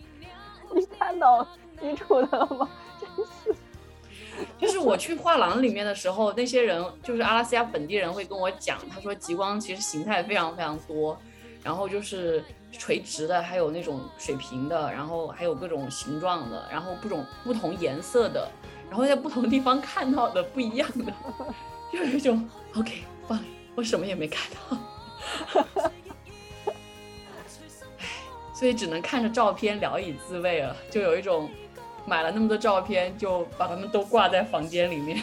[0.73, 1.45] 你看到
[1.81, 2.69] 基础的了吗？
[2.99, 3.59] 真是。
[4.57, 11.15] 就是我去画廊里面的时候，那些人就是阿拉斯加本地人会跟我讲，他说极光其实形态非常非常多，
[11.61, 18.49] 然后就是垂直的，还有那种水平的，然后还有各种形状的，然后各种不同颜色的，
[18.93, 21.11] 然后在不同地方看到的不一样的，
[21.91, 23.39] 就有一种 OK fine，
[23.73, 24.39] 我什么也没看
[24.69, 24.77] 到。
[28.53, 31.49] 所以只能看着照片聊以自慰了，就有一种
[32.05, 35.19] 买了那么多照片，就把它们都挂在房间里面，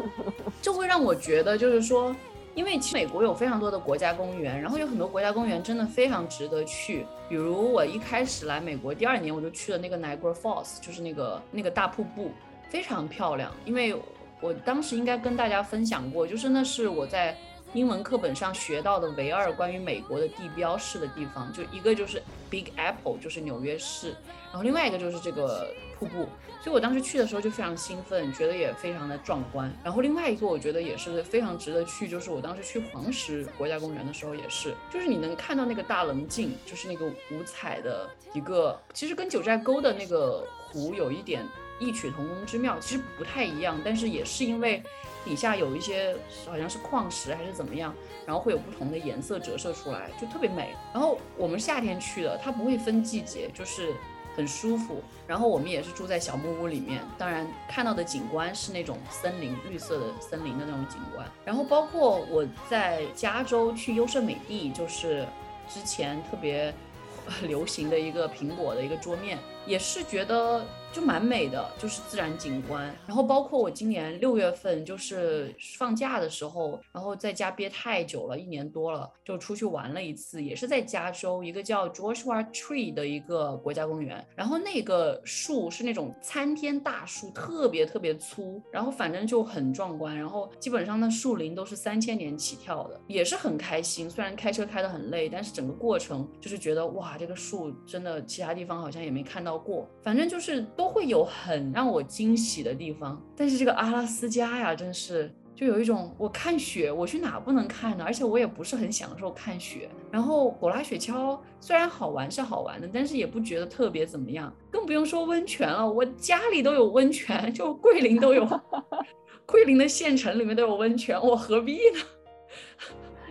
[0.60, 2.14] 这会让我觉得就是说，
[2.54, 7.06] 因为其实美国有非常多的国家公园，然后有很多国家公园真的非常值得去。
[7.30, 12.30] 比如我一开始来美国第二年，我就去了那个 Niagara Falls，就是那个那个大瀑布，
[12.68, 13.52] 非常漂亮。
[13.64, 13.94] 因为
[14.40, 17.36] 我当时应该跟大家分享过，就是那是我在。
[17.74, 24.16] 英文课本上学到的唯二关于美国的地标式的地方，就一个就是 Big Apple，就是纽约市，
[24.50, 26.26] 然后另外一个就是这个瀑布。
[26.62, 29.70] 所以我当时去的时候就非常兴奋，觉得也非常的壮观。
[29.84, 41.44] 然后另外一个我觉得也是非常值得去，就是我当时去黄石国家公园的时候也是，就是你能看到那个大棱镜，就是那个五彩的一个，其实跟九寨沟的那个湖有一点
[41.78, 44.82] 异曲同工之妙，其实不太一样，但是也是因为。
[45.24, 46.16] 底下有一些
[46.48, 47.92] 好像是矿石还是怎么样，
[48.24, 50.72] 然后会有不同的颜色折射出来，就特别美。
[50.94, 53.92] 然后我们夏天去的，它不会分季节，就是
[54.36, 55.02] 很舒服。
[55.26, 61.28] 然后我们也是住在小木屋里面，当然看到的景观是那种森林绿色的森林的那种景观。
[61.44, 65.26] 然后包括我在加州去优胜美地，就是
[65.68, 66.72] 之前特别
[67.42, 70.64] 流行的一个苹果的一个桌面，也是觉得。
[70.92, 72.84] 就蛮美的，就是自然景观。
[73.06, 84.26] 然后包括我今年六月份就是放假的时候，然后在家憋太久了，一年多了，就出去玩了一次，也是在加州一个叫 Joshua Tree 的一个国家公园。
[84.34, 90.16] 然后那个树是那种参天大树，特别特别粗，然后反正就很壮观。
[90.16, 94.08] 然后基本上那树林都是三千年起跳的，也是很开心。
[94.08, 99.86] 虽然开车开得很累，但是整个过程就是觉得哇，这个树真的其他地方好像也没看到过。
[100.02, 100.86] 反正就是都。
[100.86, 108.04] 都会有很让我惊喜的地方，但是这个阿拉斯加呀，真是就有一种我看雪，我去哪不能看呢？
[108.06, 109.90] 而且我也不是很享受看雪。
[110.12, 115.90] 然后狗拉雪橇虽然好玩是好玩的，但是也不觉得特别怎么样，更不用说温泉了。
[115.90, 118.46] 我家里都有温泉，就桂林都有，
[119.44, 121.98] 桂林的县城里面都有温泉，我何必呢？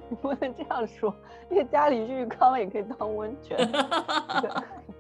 [0.10, 1.16] 你不能这样说，
[1.50, 3.58] 因为家里浴缸也可以当温泉。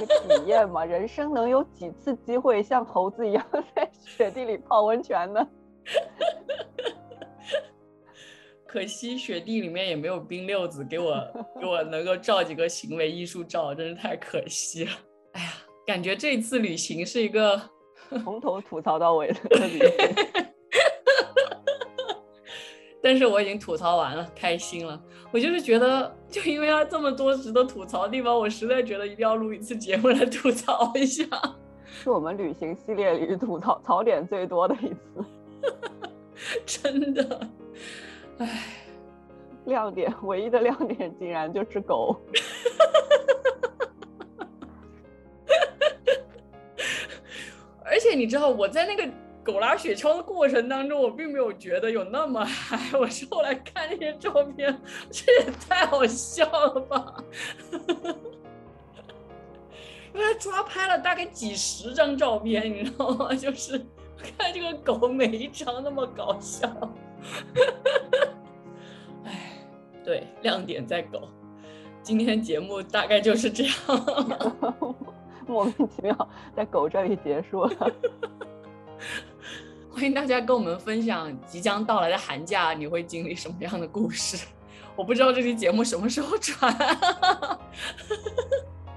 [0.00, 5.46] 一个体验嘛，人生能有几次机会像猴子一样在雪地里泡温泉呢？
[8.66, 11.14] 可惜雪地里面也没有冰溜子给我
[11.60, 14.90] 给我能够照几个行为艺术照，真是太可惜了。
[15.34, 15.48] 哎呀，
[15.86, 17.60] 感觉这次旅行是一个
[18.24, 19.88] 从头吐槽到尾的旅行。
[23.04, 24.98] 但是我已经吐槽完了，开心了。
[25.30, 31.22] 我就是觉得，就因为它这么多值得吐槽的地方，我实在觉得一定要录一次节目来吐槽一下。
[31.84, 35.22] 是我们旅行系列里吐槽槽点最多的一次，
[36.82, 37.46] 真的。
[38.38, 38.48] 唉，
[39.66, 42.18] 亮点唯一的亮点竟然就是狗。
[47.84, 49.06] 而且你知道我在那个。
[49.44, 52.78] 狗拉雪橇的过程当中，我并没有觉得有那么嗨。
[52.98, 54.80] 我是后来看那些照片，
[55.10, 57.22] 这也太好笑了吧！
[60.14, 63.34] 因为抓拍了大概几十张照片，你知道吗？
[63.34, 63.78] 就是
[64.16, 66.68] 看这个狗每一张那么搞笑。
[69.24, 69.58] 哎，
[70.04, 71.28] 对，亮点在狗。
[72.02, 73.74] 今天节目大概就是这样，
[75.46, 77.74] 莫名其妙在狗这里结束了。
[77.76, 78.53] 哈哈哈
[79.90, 84.46] 欢迎大家跟我们分享即将到来的寒假，你会经历什么样的故事？
[84.96, 86.72] 我不知道这期节目什么时候传，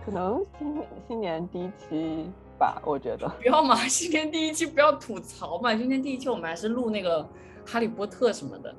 [0.06, 2.30] 可能新新年第一期
[2.60, 3.28] 吧，我觉得。
[3.42, 7.24] 不要嘛，新年第一期不要吐槽嘛，今天第一期我们还是录那个
[7.66, 8.76] 《哈利波特》什么的，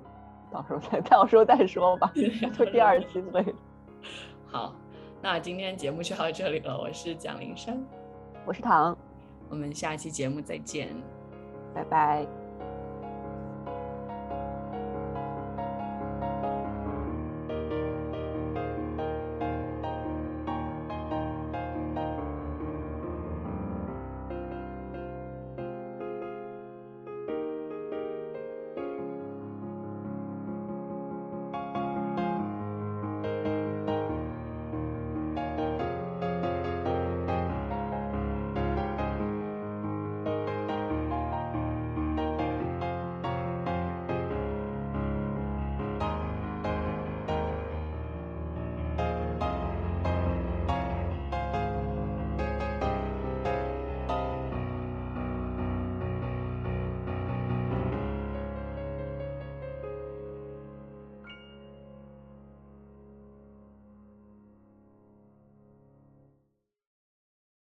[0.52, 2.12] 到时候再 到时候再说吧，
[2.56, 3.52] 就第二期之类的。
[4.46, 4.74] 好，
[5.20, 7.84] 那今天节目就到这里了，我是蒋林山，
[8.46, 8.96] 我是唐，
[9.48, 10.88] 我们下期节目再见。
[11.78, 12.37] 拜拜。